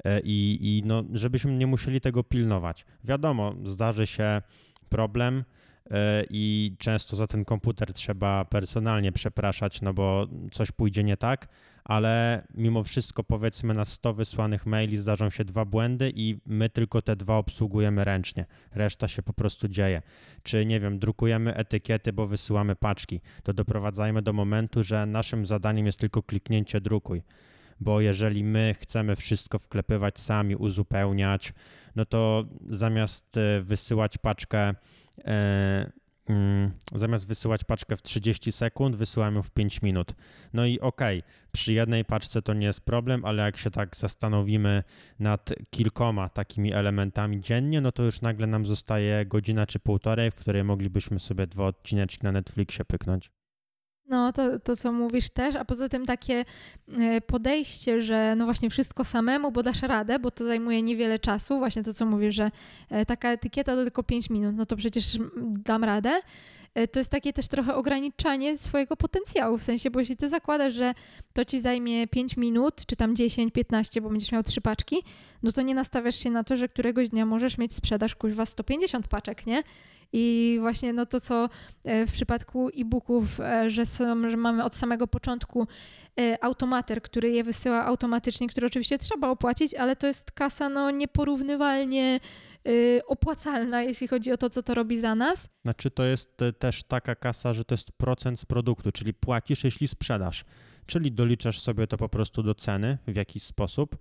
E, 0.04 0.20
i, 0.20 0.58
i 0.60 0.82
no, 0.86 1.04
żebyśmy 1.12 1.52
nie 1.52 1.66
musieli 1.66 2.00
tego 2.00 2.24
pilnować. 2.24 2.84
Wiadomo, 3.04 3.54
zdarzy 3.64 4.06
się 4.06 4.42
problem 4.88 5.44
i 6.30 6.74
często 6.78 7.16
za 7.16 7.26
ten 7.26 7.44
komputer 7.44 7.92
trzeba 7.92 8.44
personalnie 8.44 9.12
przepraszać, 9.12 9.82
no 9.82 9.94
bo 9.94 10.26
coś 10.52 10.72
pójdzie 10.72 11.04
nie 11.04 11.16
tak, 11.16 11.48
ale 11.84 12.42
mimo 12.54 12.82
wszystko 12.82 13.24
powiedzmy 13.24 13.74
na 13.74 13.84
100 13.84 14.14
wysłanych 14.14 14.66
maili 14.66 14.96
zdarzą 14.96 15.30
się 15.30 15.44
dwa 15.44 15.64
błędy 15.64 16.12
i 16.14 16.36
my 16.46 16.68
tylko 16.68 17.02
te 17.02 17.16
dwa 17.16 17.36
obsługujemy 17.36 18.04
ręcznie. 18.04 18.46
Reszta 18.74 19.08
się 19.08 19.22
po 19.22 19.32
prostu 19.32 19.68
dzieje. 19.68 20.02
Czy 20.42 20.66
nie 20.66 20.80
wiem, 20.80 20.98
drukujemy 20.98 21.54
etykiety, 21.54 22.12
bo 22.12 22.26
wysyłamy 22.26 22.76
paczki, 22.76 23.20
to 23.42 23.52
doprowadzajmy 23.52 24.22
do 24.22 24.32
momentu, 24.32 24.82
że 24.82 25.06
naszym 25.06 25.46
zadaniem 25.46 25.86
jest 25.86 25.98
tylko 25.98 26.22
kliknięcie 26.22 26.80
drukuj 26.80 27.22
bo 27.80 28.00
jeżeli 28.00 28.44
my 28.44 28.74
chcemy 28.80 29.16
wszystko 29.16 29.58
wklepywać 29.58 30.18
sami, 30.18 30.56
uzupełniać, 30.56 31.52
no 31.96 32.04
to 32.04 32.44
zamiast 32.68 33.36
e, 33.36 33.60
wysyłać 33.60 34.18
paczkę 34.18 34.58
e, 34.68 34.74
zamiast 36.94 37.28
wysyłać 37.28 37.64
paczkę 37.64 37.96
w 37.96 38.02
30 38.02 38.52
sekund, 38.52 38.96
wysyłamy 38.96 39.36
ją 39.36 39.42
w 39.42 39.50
5 39.50 39.82
minut. 39.82 40.14
No 40.52 40.66
i 40.66 40.80
okej, 40.80 41.18
okay, 41.18 41.30
przy 41.52 41.72
jednej 41.72 42.04
paczce 42.04 42.42
to 42.42 42.54
nie 42.54 42.66
jest 42.66 42.80
problem, 42.80 43.24
ale 43.24 43.42
jak 43.42 43.56
się 43.56 43.70
tak 43.70 43.96
zastanowimy 43.96 44.82
nad 45.18 45.52
kilkoma 45.70 46.28
takimi 46.28 46.72
elementami 46.72 47.40
dziennie, 47.40 47.80
no 47.80 47.92
to 47.92 48.02
już 48.02 48.20
nagle 48.20 48.46
nam 48.46 48.66
zostaje 48.66 49.26
godzina 49.26 49.66
czy 49.66 49.78
półtorej, 49.78 50.30
w 50.30 50.34
której 50.34 50.64
moglibyśmy 50.64 51.20
sobie 51.20 51.46
dwa 51.46 51.66
odcineczki 51.66 52.24
na 52.24 52.32
Netflixie 52.32 52.84
pyknąć. 52.84 53.30
No, 54.10 54.32
to, 54.32 54.58
to 54.58 54.76
co 54.76 54.92
mówisz 54.92 55.30
też, 55.30 55.54
a 55.54 55.64
poza 55.64 55.88
tym 55.88 56.06
takie 56.06 56.44
e, 56.98 57.20
podejście, 57.20 58.02
że 58.02 58.34
no 58.36 58.44
właśnie 58.44 58.70
wszystko 58.70 59.04
samemu, 59.04 59.52
bo 59.52 59.62
dasz 59.62 59.82
radę, 59.82 60.18
bo 60.18 60.30
to 60.30 60.44
zajmuje 60.44 60.82
niewiele 60.82 61.18
czasu, 61.18 61.58
właśnie 61.58 61.82
to 61.82 61.94
co 61.94 62.06
mówisz, 62.06 62.34
że 62.34 62.50
e, 62.90 63.06
taka 63.06 63.30
etykieta 63.32 63.76
to 63.76 63.82
tylko 63.82 64.02
5 64.02 64.30
minut, 64.30 64.56
no 64.56 64.66
to 64.66 64.76
przecież 64.76 65.18
dam 65.64 65.84
radę. 65.84 66.20
E, 66.74 66.88
to 66.88 67.00
jest 67.00 67.10
takie 67.10 67.32
też 67.32 67.48
trochę 67.48 67.74
ograniczanie 67.74 68.58
swojego 68.58 68.96
potencjału, 68.96 69.58
w 69.58 69.62
sensie, 69.62 69.90
bo 69.90 70.00
jeśli 70.00 70.16
ty 70.16 70.28
zakładasz, 70.28 70.74
że 70.74 70.94
to 71.32 71.44
ci 71.44 71.60
zajmie 71.60 72.06
5 72.06 72.36
minut, 72.36 72.86
czy 72.86 72.96
tam 72.96 73.16
10, 73.16 73.52
15, 73.52 74.00
bo 74.00 74.10
będziesz 74.10 74.32
miał 74.32 74.42
trzy 74.42 74.60
paczki, 74.60 74.96
no 75.42 75.52
to 75.52 75.62
nie 75.62 75.74
nastawiasz 75.74 76.16
się 76.16 76.30
na 76.30 76.44
to, 76.44 76.56
że 76.56 76.68
któregoś 76.68 77.08
dnia 77.08 77.26
możesz 77.26 77.58
mieć 77.58 77.74
sprzedaż 77.74 78.14
kuźwa 78.14 78.46
150 78.46 79.08
paczek, 79.08 79.46
nie? 79.46 79.62
I 80.12 80.56
właśnie 80.60 80.92
no 80.92 81.06
to, 81.06 81.20
co 81.20 81.48
e, 81.84 82.06
w 82.06 82.12
przypadku 82.12 82.68
e-booków, 82.68 83.40
e, 83.40 83.70
że, 83.70 83.86
są, 83.86 84.30
że 84.30 84.36
mamy 84.36 84.64
od 84.64 84.76
samego 84.76 85.06
początku 85.06 85.66
e, 86.20 86.44
automater, 86.44 87.02
który 87.02 87.30
je 87.30 87.44
wysyła 87.44 87.84
automatycznie, 87.84 88.48
który 88.48 88.66
oczywiście 88.66 88.98
trzeba 88.98 89.28
opłacić, 89.28 89.74
ale 89.74 89.96
to 89.96 90.06
jest 90.06 90.32
kasa 90.32 90.68
no, 90.68 90.90
nieporównywalnie 90.90 92.20
opłacalna, 93.06 93.82
jeśli 93.82 94.08
chodzi 94.08 94.32
o 94.32 94.36
to, 94.36 94.50
co 94.50 94.62
to 94.62 94.74
robi 94.74 95.00
za 95.00 95.14
nas. 95.14 95.48
Znaczy 95.62 95.90
to 95.90 96.04
jest 96.04 96.36
też 96.58 96.82
taka 96.82 97.14
kasa, 97.14 97.54
że 97.54 97.64
to 97.64 97.74
jest 97.74 97.92
procent 97.92 98.40
z 98.40 98.44
produktu, 98.44 98.92
czyli 98.92 99.14
płacisz, 99.14 99.64
jeśli 99.64 99.88
sprzedasz. 99.88 100.44
Czyli 100.86 101.12
doliczasz 101.12 101.60
sobie 101.60 101.86
to 101.86 101.96
po 101.96 102.08
prostu 102.08 102.42
do 102.42 102.54
ceny 102.54 102.98
w 103.06 103.16
jakiś 103.16 103.42
sposób 103.42 103.96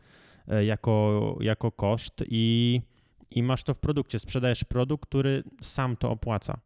jako, 0.61 1.37
jako 1.41 1.71
koszt 1.71 2.23
i 2.27 2.81
i 3.31 3.43
masz 3.43 3.63
to 3.63 3.73
w 3.73 3.79
produkcie. 3.79 4.19
Sprzedajesz 4.19 4.63
produkt, 4.63 5.09
który 5.09 5.43
sam 5.61 5.97
to 5.97 6.11
opłaca. 6.11 6.59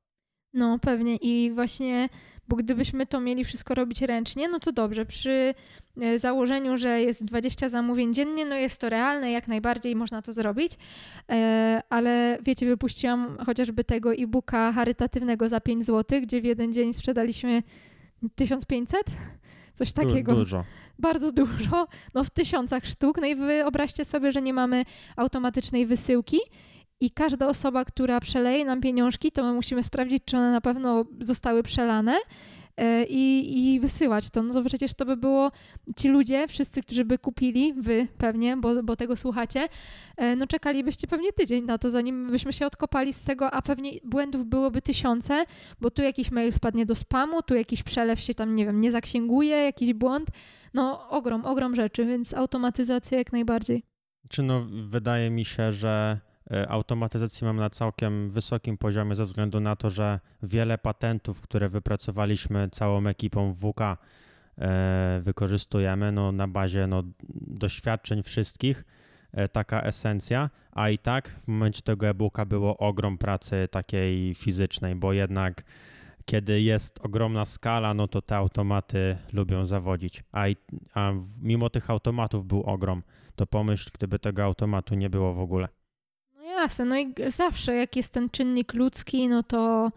No, 0.53 0.79
pewnie. 0.79 1.15
I 1.15 1.51
właśnie, 1.51 2.09
bo 2.47 2.55
gdybyśmy 2.55 3.05
to 3.05 3.19
mieli 3.19 3.43
wszystko 3.43 3.75
robić 3.75 4.01
ręcznie, 4.01 4.47
no 4.47 4.59
to 4.59 4.71
dobrze. 4.71 5.05
Przy 5.05 5.53
e, 6.01 6.19
założeniu, 6.19 6.77
że 6.77 7.01
jest 7.01 7.25
20 7.25 7.69
zamówień 7.69 8.13
dziennie, 8.13 8.45
no 8.45 8.55
jest 8.55 8.81
to 8.81 8.89
realne, 8.89 9.31
jak 9.31 9.47
najbardziej 9.47 9.95
można 9.95 10.21
to 10.21 10.33
zrobić. 10.33 10.71
E, 11.29 11.81
ale 11.89 12.37
wiecie, 12.45 12.65
wypuściłam 12.65 13.37
chociażby 13.45 13.83
tego 13.83 14.13
e-booka 14.13 14.71
charytatywnego 14.71 15.49
za 15.49 15.61
5 15.61 15.85
zł, 15.85 16.21
gdzie 16.21 16.41
w 16.41 16.45
jeden 16.45 16.73
dzień 16.73 16.93
sprzedaliśmy 16.93 17.63
1500 18.35 19.03
coś 19.73 19.93
takiego. 19.93 20.35
Dużo. 20.35 20.63
Bardzo 20.99 21.31
dużo, 21.31 21.87
no 22.13 22.23
w 22.23 22.29
tysiącach 22.29 22.85
sztuk. 22.85 23.17
No 23.21 23.27
i 23.27 23.35
wyobraźcie 23.35 24.05
sobie, 24.05 24.31
że 24.31 24.41
nie 24.41 24.53
mamy 24.53 24.85
automatycznej 25.15 25.85
wysyłki 25.85 26.37
i 26.99 27.11
każda 27.11 27.47
osoba, 27.47 27.85
która 27.85 28.19
przeleje 28.19 28.65
nam 28.65 28.81
pieniążki, 28.81 29.31
to 29.31 29.43
my 29.43 29.53
musimy 29.53 29.83
sprawdzić, 29.83 30.23
czy 30.25 30.37
one 30.37 30.51
na 30.51 30.61
pewno 30.61 31.05
zostały 31.19 31.63
przelane 31.63 32.17
i, 33.09 33.73
i 33.73 33.79
wysyłać 33.79 34.29
to. 34.29 34.43
No 34.43 34.53
to 34.53 34.63
przecież 34.63 34.93
to 34.93 35.05
by 35.05 35.17
było 35.17 35.51
ci 35.97 36.09
ludzie, 36.09 36.47
wszyscy, 36.47 36.81
którzy 36.81 37.05
by 37.05 37.17
kupili, 37.17 37.73
wy 37.73 38.07
pewnie, 38.17 38.57
bo, 38.57 38.83
bo 38.83 38.95
tego 38.95 39.15
słuchacie, 39.15 39.67
e, 40.17 40.35
no 40.35 40.47
czekalibyście 40.47 41.07
pewnie 41.07 41.33
tydzień 41.33 41.65
na 41.65 41.77
to, 41.77 41.89
zanim 41.89 42.31
byśmy 42.31 42.53
się 42.53 42.65
odkopali 42.65 43.13
z 43.13 43.23
tego, 43.23 43.51
a 43.51 43.61
pewnie 43.61 43.91
błędów 44.03 44.45
byłoby 44.45 44.81
tysiące, 44.81 45.45
bo 45.81 45.91
tu 45.91 46.01
jakiś 46.01 46.31
mail 46.31 46.51
wpadnie 46.51 46.85
do 46.85 46.95
spamu, 46.95 47.41
tu 47.41 47.55
jakiś 47.55 47.83
przelew 47.83 48.19
się 48.19 48.33
tam, 48.33 48.55
nie 48.55 48.65
wiem, 48.65 48.81
nie 48.81 48.91
zaksięguje, 48.91 49.55
jakiś 49.55 49.93
błąd. 49.93 50.29
No 50.73 51.09
ogrom, 51.09 51.45
ogrom 51.45 51.75
rzeczy, 51.75 52.05
więc 52.05 52.33
automatyzacja 52.33 53.17
jak 53.17 53.31
najbardziej. 53.31 53.83
Czy 54.29 54.43
no, 54.43 54.65
wydaje 54.87 55.29
mi 55.29 55.45
się, 55.45 55.71
że 55.71 56.19
E, 56.51 56.69
automatyzacji 56.69 57.45
mamy 57.45 57.59
na 57.59 57.69
całkiem 57.69 58.29
wysokim 58.29 58.77
poziomie 58.77 59.15
ze 59.15 59.25
względu 59.25 59.59
na 59.59 59.75
to, 59.75 59.89
że 59.89 60.19
wiele 60.43 60.77
patentów, 60.77 61.41
które 61.41 61.69
wypracowaliśmy 61.69 62.69
całą 62.69 63.07
ekipą 63.07 63.53
WK, 63.53 63.81
e, 64.57 65.19
wykorzystujemy 65.21 66.11
no, 66.11 66.31
na 66.31 66.47
bazie 66.47 66.87
no, 66.87 67.03
doświadczeń 67.33 68.23
wszystkich, 68.23 68.85
e, 69.31 69.47
taka 69.47 69.81
esencja, 69.81 70.49
a 70.71 70.89
i 70.89 70.97
tak 70.97 71.29
w 71.29 71.47
momencie 71.47 71.81
tego 71.81 72.07
e-booka 72.07 72.45
było 72.45 72.77
ogrom 72.77 73.17
pracy 73.17 73.67
takiej 73.71 74.35
fizycznej, 74.35 74.95
bo 74.95 75.13
jednak 75.13 75.63
kiedy 76.25 76.61
jest 76.61 77.05
ogromna 77.05 77.45
skala, 77.45 77.93
no 77.93 78.07
to 78.07 78.21
te 78.21 78.35
automaty 78.35 79.17
lubią 79.33 79.65
zawodzić, 79.65 80.23
a, 80.31 80.47
i, 80.47 80.55
a 80.93 81.11
mimo 81.41 81.69
tych 81.69 81.89
automatów 81.89 82.45
był 82.45 82.63
ogrom, 82.63 83.03
to 83.35 83.47
pomyśl, 83.47 83.89
gdyby 83.93 84.19
tego 84.19 84.43
automatu 84.43 84.95
nie 84.95 85.09
było 85.09 85.33
w 85.33 85.39
ogóle 85.39 85.67
no 86.85 86.97
i 86.97 87.13
zawsze 87.29 87.75
jak 87.75 87.95
jest 87.95 88.13
ten 88.13 88.29
czynnik 88.29 88.73
ludzki, 88.73 89.29
no 89.29 89.43
to, 89.43 89.91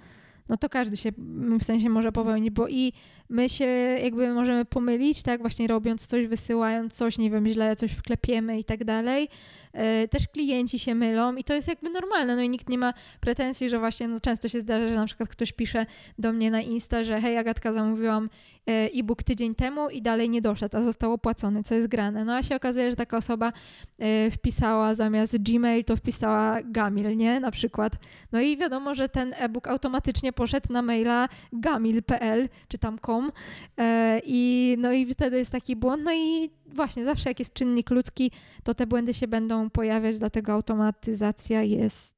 no 0.48 0.56
to 0.56 0.68
każdy 0.68 0.96
się 0.96 1.12
w 1.60 1.64
sensie 1.64 1.88
może 1.88 2.12
popełnić, 2.12 2.50
bo 2.50 2.68
i 2.68 2.92
my 3.28 3.48
się 3.48 3.64
jakby 4.02 4.32
możemy 4.32 4.64
pomylić, 4.64 5.22
tak, 5.22 5.40
właśnie 5.40 5.66
robiąc 5.66 6.06
coś, 6.06 6.26
wysyłając 6.26 6.94
coś, 6.94 7.18
nie 7.18 7.30
wiem, 7.30 7.46
źle 7.46 7.76
coś 7.76 7.92
wklepiemy 7.92 8.58
i 8.58 8.64
tak 8.64 8.84
dalej. 8.84 9.28
E, 9.72 10.08
też 10.08 10.28
klienci 10.28 10.78
się 10.78 10.94
mylą 10.94 11.34
i 11.34 11.44
to 11.44 11.54
jest 11.54 11.68
jakby 11.68 11.90
normalne, 11.90 12.36
no 12.36 12.42
i 12.42 12.48
nikt 12.48 12.68
nie 12.68 12.78
ma 12.78 12.94
pretensji, 13.20 13.68
że 13.68 13.78
właśnie 13.78 14.08
no 14.08 14.20
często 14.20 14.48
się 14.48 14.60
zdarza, 14.60 14.88
że 14.88 14.94
na 14.94 15.06
przykład 15.06 15.28
ktoś 15.28 15.52
pisze 15.52 15.86
do 16.18 16.32
mnie 16.32 16.50
na 16.50 16.60
Insta, 16.60 17.04
że 17.04 17.20
hej 17.20 17.36
Agatka, 17.36 17.72
zamówiłam 17.72 18.28
e, 18.68 18.72
e-book 18.72 19.22
tydzień 19.22 19.54
temu 19.54 19.88
i 19.88 20.02
dalej 20.02 20.30
nie 20.30 20.40
doszedł, 20.40 20.76
a 20.76 20.82
został 20.82 21.12
opłacony, 21.12 21.62
co 21.62 21.74
jest 21.74 21.88
grane. 21.88 22.24
No 22.24 22.34
a 22.34 22.42
się 22.42 22.56
okazuje, 22.56 22.90
że 22.90 22.96
taka 22.96 23.16
osoba 23.16 23.52
e, 23.98 24.30
wpisała 24.30 24.94
zamiast 24.94 25.38
Gmail, 25.38 25.84
to 25.84 25.96
wpisała 25.96 26.58
Gamil, 26.64 27.16
nie? 27.16 27.40
Na 27.40 27.50
przykład. 27.50 27.92
No 28.32 28.40
i 28.40 28.56
wiadomo, 28.56 28.94
że 28.94 29.08
ten 29.08 29.34
e-book 29.36 29.66
automatycznie 29.66 30.32
poszedł 30.36 30.72
na 30.72 30.82
maila 30.82 31.28
gamil.pl 31.52 32.48
czy 32.68 32.78
tam 32.78 32.98
com 33.06 33.32
e, 33.76 34.20
i 34.24 34.76
no 34.78 34.92
i 34.92 35.06
wtedy 35.06 35.38
jest 35.38 35.52
taki 35.52 35.76
błąd, 35.76 36.02
no 36.04 36.12
i 36.12 36.50
właśnie 36.66 37.04
zawsze 37.04 37.30
jak 37.30 37.38
jest 37.38 37.54
czynnik 37.54 37.90
ludzki, 37.90 38.30
to 38.62 38.74
te 38.74 38.86
błędy 38.86 39.14
się 39.14 39.28
będą 39.28 39.70
pojawiać, 39.70 40.18
dlatego 40.18 40.52
automatyzacja 40.52 41.62
jest 41.62 42.16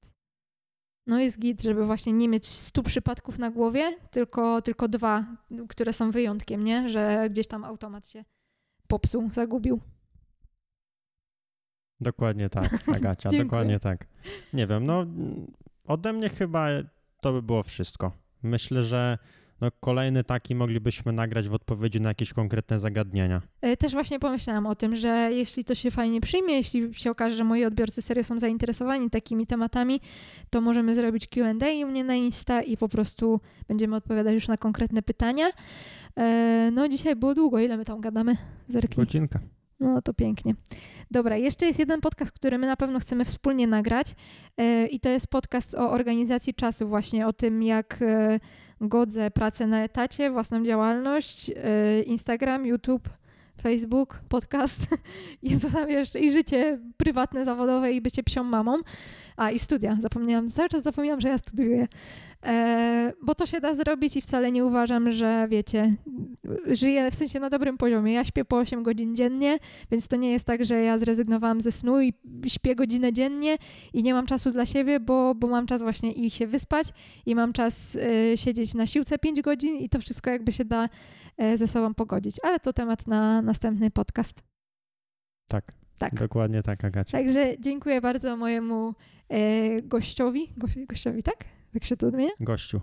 no 1.09 1.21
jest 1.21 1.39
git, 1.39 1.63
żeby 1.63 1.87
właśnie 1.87 2.13
nie 2.13 2.29
mieć 2.29 2.47
stu 2.47 2.83
przypadków 2.83 3.39
na 3.39 3.51
głowie, 3.51 3.97
tylko, 4.11 4.63
tylko 4.63 4.89
dwa, 4.89 5.25
które 5.69 5.93
są 5.93 6.11
wyjątkiem, 6.11 6.65
nie? 6.65 6.89
Że 6.89 7.29
gdzieś 7.31 7.47
tam 7.47 7.65
automat 7.65 8.09
się 8.09 8.25
popsuł, 8.89 9.31
zagubił. 9.31 9.81
Dokładnie 12.01 12.49
tak, 12.49 12.69
Agacia, 12.97 13.29
dokładnie 13.29 13.79
tak. 13.79 14.07
Nie 14.53 14.67
wiem, 14.67 14.87
no 14.87 15.07
ode 15.87 16.13
mnie 16.13 16.29
chyba 16.29 16.69
to 17.21 17.33
by 17.33 17.43
było 17.43 17.63
wszystko. 17.63 18.13
Myślę, 18.43 18.85
że 18.85 19.19
no, 19.61 19.69
kolejny 19.81 20.25
taki 20.25 20.55
moglibyśmy 20.55 21.13
nagrać 21.13 21.49
w 21.49 21.53
odpowiedzi 21.53 22.01
na 22.01 22.09
jakieś 22.09 22.33
konkretne 22.33 22.81
zagadnienia. 22.81 23.43
E, 23.61 23.77
też 23.77 23.93
właśnie 23.93 24.19
pomyślałam 24.19 24.67
o 24.67 24.75
tym, 24.75 24.97
że 24.97 25.31
jeśli 25.33 25.65
to 25.65 25.75
się 25.75 25.91
fajnie 25.91 26.21
przyjmie, 26.21 26.55
jeśli 26.55 26.95
się 26.95 27.11
okaże, 27.11 27.37
że 27.37 27.45
moi 27.45 27.65
odbiorcy 27.65 28.03
serio 28.03 28.25
są 28.25 28.39
zainteresowani 28.39 29.11
takimi 29.11 29.47
tematami, 29.47 30.01
to 30.51 30.61
możemy 30.61 30.95
zrobić 30.95 31.27
QA 31.27 31.53
u 31.85 31.89
mnie 31.89 32.05
na 32.05 32.15
Insta 32.15 32.63
i 32.63 32.77
po 32.77 32.89
prostu 32.89 33.41
będziemy 33.69 33.97
odpowiadać 33.97 34.35
już 34.35 34.49
na 34.49 34.57
konkretne 34.57 35.03
pytania. 35.03 35.47
E, 36.17 36.71
no 36.73 36.89
dzisiaj 36.89 37.17
było 37.17 37.35
długo, 37.35 37.59
ile 37.59 37.77
my 37.77 37.85
tam 37.85 38.01
gadamy? 38.01 38.37
Zerknij. 38.69 39.07
Godzinka. 39.07 39.41
No 39.81 40.03
to 40.03 40.15
pięknie. 40.15 40.55
Dobra, 41.11 41.37
jeszcze 41.37 41.67
jest 41.67 41.79
jeden 41.79 42.01
podcast, 42.01 42.33
który 42.33 42.59
my 42.59 42.67
na 42.67 42.77
pewno 42.77 42.99
chcemy 43.01 43.25
wspólnie 43.25 43.67
nagrać 43.67 44.15
yy, 44.59 44.87
i 44.87 45.01
to 45.01 45.09
jest 45.09 45.27
podcast 45.27 45.75
o 45.75 45.91
organizacji 45.91 46.55
czasu, 46.55 46.89
właśnie 46.89 47.27
o 47.27 47.33
tym, 47.33 47.63
jak 47.63 47.99
yy, 48.01 48.89
godzę 48.89 49.31
pracę 49.31 49.67
na 49.67 49.85
etacie, 49.85 50.31
własną 50.31 50.65
działalność, 50.65 51.49
yy, 51.49 51.55
Instagram, 52.07 52.67
YouTube, 52.67 53.09
Facebook, 53.63 54.21
podcast 54.29 54.87
i 55.43 55.59
co 55.59 55.71
tam 55.71 55.91
jeszcze, 55.91 56.21
i 56.21 56.33
życie 56.33 56.79
prywatne, 56.97 57.45
zawodowe 57.45 57.93
i 57.93 58.01
bycie 58.01 58.23
psią 58.23 58.45
mamą. 58.45 58.79
A 59.37 59.51
i 59.51 59.59
studia, 59.59 59.97
zapomniałam, 60.01 60.49
cały 60.49 60.69
czas 60.69 60.83
zapomniałam, 60.83 61.21
że 61.21 61.29
ja 61.29 61.39
studiuję. 61.39 61.89
E, 62.47 63.13
bo 63.23 63.35
to 63.35 63.47
się 63.47 63.61
da 63.61 63.75
zrobić 63.75 64.17
i 64.17 64.21
wcale 64.21 64.53
nie 64.53 64.65
uważam, 64.65 65.11
że 65.11 65.47
wiecie, 65.51 65.95
żyję 66.67 67.11
w 67.11 67.15
sensie 67.15 67.41
na 67.41 67.51
dobrym 67.51 67.79
poziomie. 67.79 68.13
Ja 68.13 68.25
śpię 68.25 68.45
po 68.45 68.57
8 68.57 68.83
godzin 68.83 69.17
dziennie, 69.17 69.59
więc 69.91 70.09
to 70.09 70.17
nie 70.17 70.31
jest 70.31 70.47
tak, 70.47 70.65
że 70.65 70.83
ja 70.83 70.99
zrezygnowałam 70.99 71.61
ze 71.61 71.73
snu 71.73 72.01
i 72.01 72.13
śpię 72.47 72.75
godzinę 72.75 73.13
dziennie 73.13 73.57
i 73.93 74.03
nie 74.03 74.15
mam 74.15 74.27
czasu 74.27 74.51
dla 74.51 74.67
siebie, 74.67 75.01
bo, 75.01 75.35
bo 75.35 75.49
mam 75.49 75.67
czas 75.67 75.83
właśnie 75.83 76.13
i 76.13 76.31
się 76.31 76.47
wyspać 76.47 76.87
i 77.27 77.35
mam 77.35 77.53
czas 77.53 77.95
y, 77.95 78.33
siedzieć 78.37 78.75
na 78.75 78.87
siłce 78.87 79.19
5 79.19 79.41
godzin 79.41 79.77
i 79.77 79.89
to 79.89 80.01
wszystko 80.01 80.31
jakby 80.31 80.53
się 80.53 80.65
da 80.65 80.89
y, 81.43 81.59
ze 81.59 81.67
sobą 81.67 81.95
pogodzić. 81.95 82.37
Ale 82.43 82.61
to 82.61 82.73
temat 82.73 83.07
na 83.07 83.43
następny 83.43 83.91
podcast. 83.91 84.43
Tak. 85.47 85.73
Tak. 85.99 86.15
Dokładnie 86.15 86.63
tak, 86.63 86.85
Agacia. 86.85 87.19
Także 87.19 87.55
dziękuję 87.61 88.01
bardzo 88.01 88.37
mojemu 88.37 88.95
e, 89.29 89.83
gościowi. 89.83 90.49
Go, 90.57 90.67
gościowi, 90.89 91.23
tak? 91.23 91.58
Jak 91.75 91.85
się 91.85 91.97
to 91.97 92.07
odmienia? 92.07 92.31
Gościu. 92.41 92.81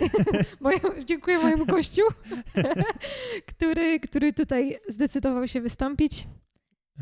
Moje, 0.60 0.78
dziękuję 1.04 1.38
mojemu 1.38 1.66
gościu, 1.66 2.02
który, 3.50 4.00
który 4.00 4.32
tutaj 4.32 4.78
zdecydował 4.88 5.48
się 5.48 5.60
wystąpić. 5.60 6.26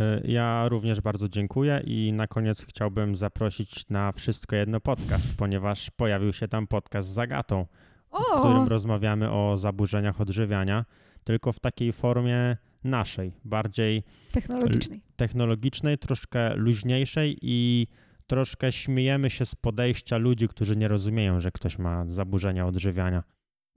E, 0.01 0.21
ja 0.25 0.69
również 0.69 1.01
bardzo 1.01 1.29
dziękuję 1.29 1.83
i 1.85 2.13
na 2.13 2.27
koniec 2.27 2.65
chciałbym 2.69 3.17
zaprosić 3.17 3.89
na 3.89 4.13
Wszystko 4.13 4.57
Jedno 4.57 4.81
podcast, 4.81 5.37
ponieważ 5.39 5.91
pojawił 5.91 6.33
się 6.33 6.49
tam 6.49 6.67
podcast 6.67 7.09
z 7.09 7.13
Zagatą, 7.13 7.67
o! 8.11 8.23
w 8.23 8.41
którym 8.41 8.69
rozmawiamy 8.69 9.31
o 9.31 9.57
zaburzeniach 9.57 10.21
odżywiania, 10.21 10.85
tylko 11.25 11.53
w 11.53 11.61
takiej 11.61 11.93
formie 11.93 12.57
naszej, 12.85 13.33
bardziej 13.45 14.03
technologicznej, 14.33 15.03
technologicznej 15.17 15.99
troszkę 15.99 16.55
luźniejszej 16.55 17.39
i 17.43 17.87
troszkę 18.31 18.73
śmiejemy 18.73 19.31
się 19.31 19.47
z 19.47 19.55
podejścia 19.55 20.17
ludzi, 20.17 20.49
którzy 20.49 20.77
nie 20.77 20.89
rozumieją, 20.89 21.41
że 21.41 21.53
ktoś 21.53 21.79
ma 21.79 22.05
zaburzenia 22.07 22.67
odżywiania. 22.67 23.23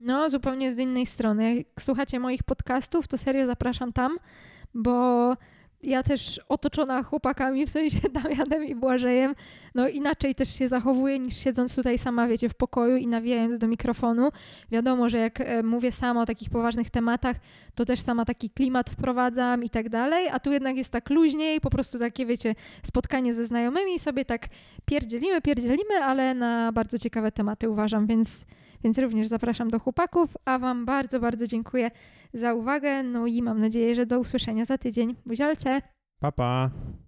No, 0.00 0.30
zupełnie 0.30 0.74
z 0.74 0.78
innej 0.78 1.06
strony. 1.06 1.54
Jak 1.54 1.82
słuchacie 1.82 2.20
moich 2.20 2.42
podcastów, 2.42 3.08
to 3.08 3.18
serio 3.18 3.46
zapraszam 3.46 3.92
tam, 3.92 4.16
bo 4.74 5.36
ja 5.84 6.02
też 6.02 6.40
otoczona 6.48 7.02
chłopakami, 7.02 7.66
w 7.66 7.70
sensie 7.70 8.00
Damianem 8.22 8.64
i 8.64 8.74
Błażejem, 8.74 9.34
no 9.74 9.88
inaczej 9.88 10.34
też 10.34 10.48
się 10.48 10.68
zachowuję 10.68 11.18
niż 11.18 11.36
siedząc 11.36 11.76
tutaj 11.76 11.98
sama, 11.98 12.28
wiecie, 12.28 12.48
w 12.48 12.54
pokoju 12.54 12.96
i 12.96 13.06
nawijając 13.06 13.58
do 13.58 13.68
mikrofonu. 13.68 14.30
Wiadomo, 14.70 15.08
że 15.08 15.18
jak 15.18 15.40
e, 15.40 15.62
mówię 15.62 15.92
sama 15.92 16.22
o 16.22 16.26
takich 16.26 16.50
poważnych 16.50 16.90
tematach, 16.90 17.36
to 17.74 17.84
też 17.84 18.00
sama 18.00 18.24
taki 18.24 18.50
klimat 18.50 18.90
wprowadzam 18.90 19.64
i 19.64 19.70
tak 19.70 19.88
dalej, 19.88 20.28
a 20.28 20.40
tu 20.40 20.52
jednak 20.52 20.76
jest 20.76 20.92
tak 20.92 21.10
luźniej, 21.10 21.60
po 21.60 21.70
prostu 21.70 21.98
takie, 21.98 22.26
wiecie, 22.26 22.54
spotkanie 22.82 23.34
ze 23.34 23.46
znajomymi 23.46 23.98
sobie 23.98 24.24
tak 24.24 24.46
pierdzielimy, 24.84 25.40
pierdzielimy, 25.40 25.94
ale 26.02 26.34
na 26.34 26.72
bardzo 26.72 26.98
ciekawe 26.98 27.32
tematy 27.32 27.70
uważam, 27.70 28.06
więc 28.06 28.44
więc 28.84 28.98
również 28.98 29.26
zapraszam 29.26 29.70
do 29.70 29.78
chłopaków, 29.78 30.36
a 30.44 30.58
Wam 30.58 30.84
bardzo, 30.84 31.20
bardzo 31.20 31.46
dziękuję 31.46 31.90
za 32.32 32.54
uwagę. 32.54 33.02
No 33.02 33.26
i 33.26 33.42
mam 33.42 33.60
nadzieję, 33.60 33.94
że 33.94 34.06
do 34.06 34.20
usłyszenia 34.20 34.64
za 34.64 34.78
tydzień. 34.78 35.14
Buziolce! 35.26 35.82
Pa, 36.20 36.32
pa! 36.32 36.70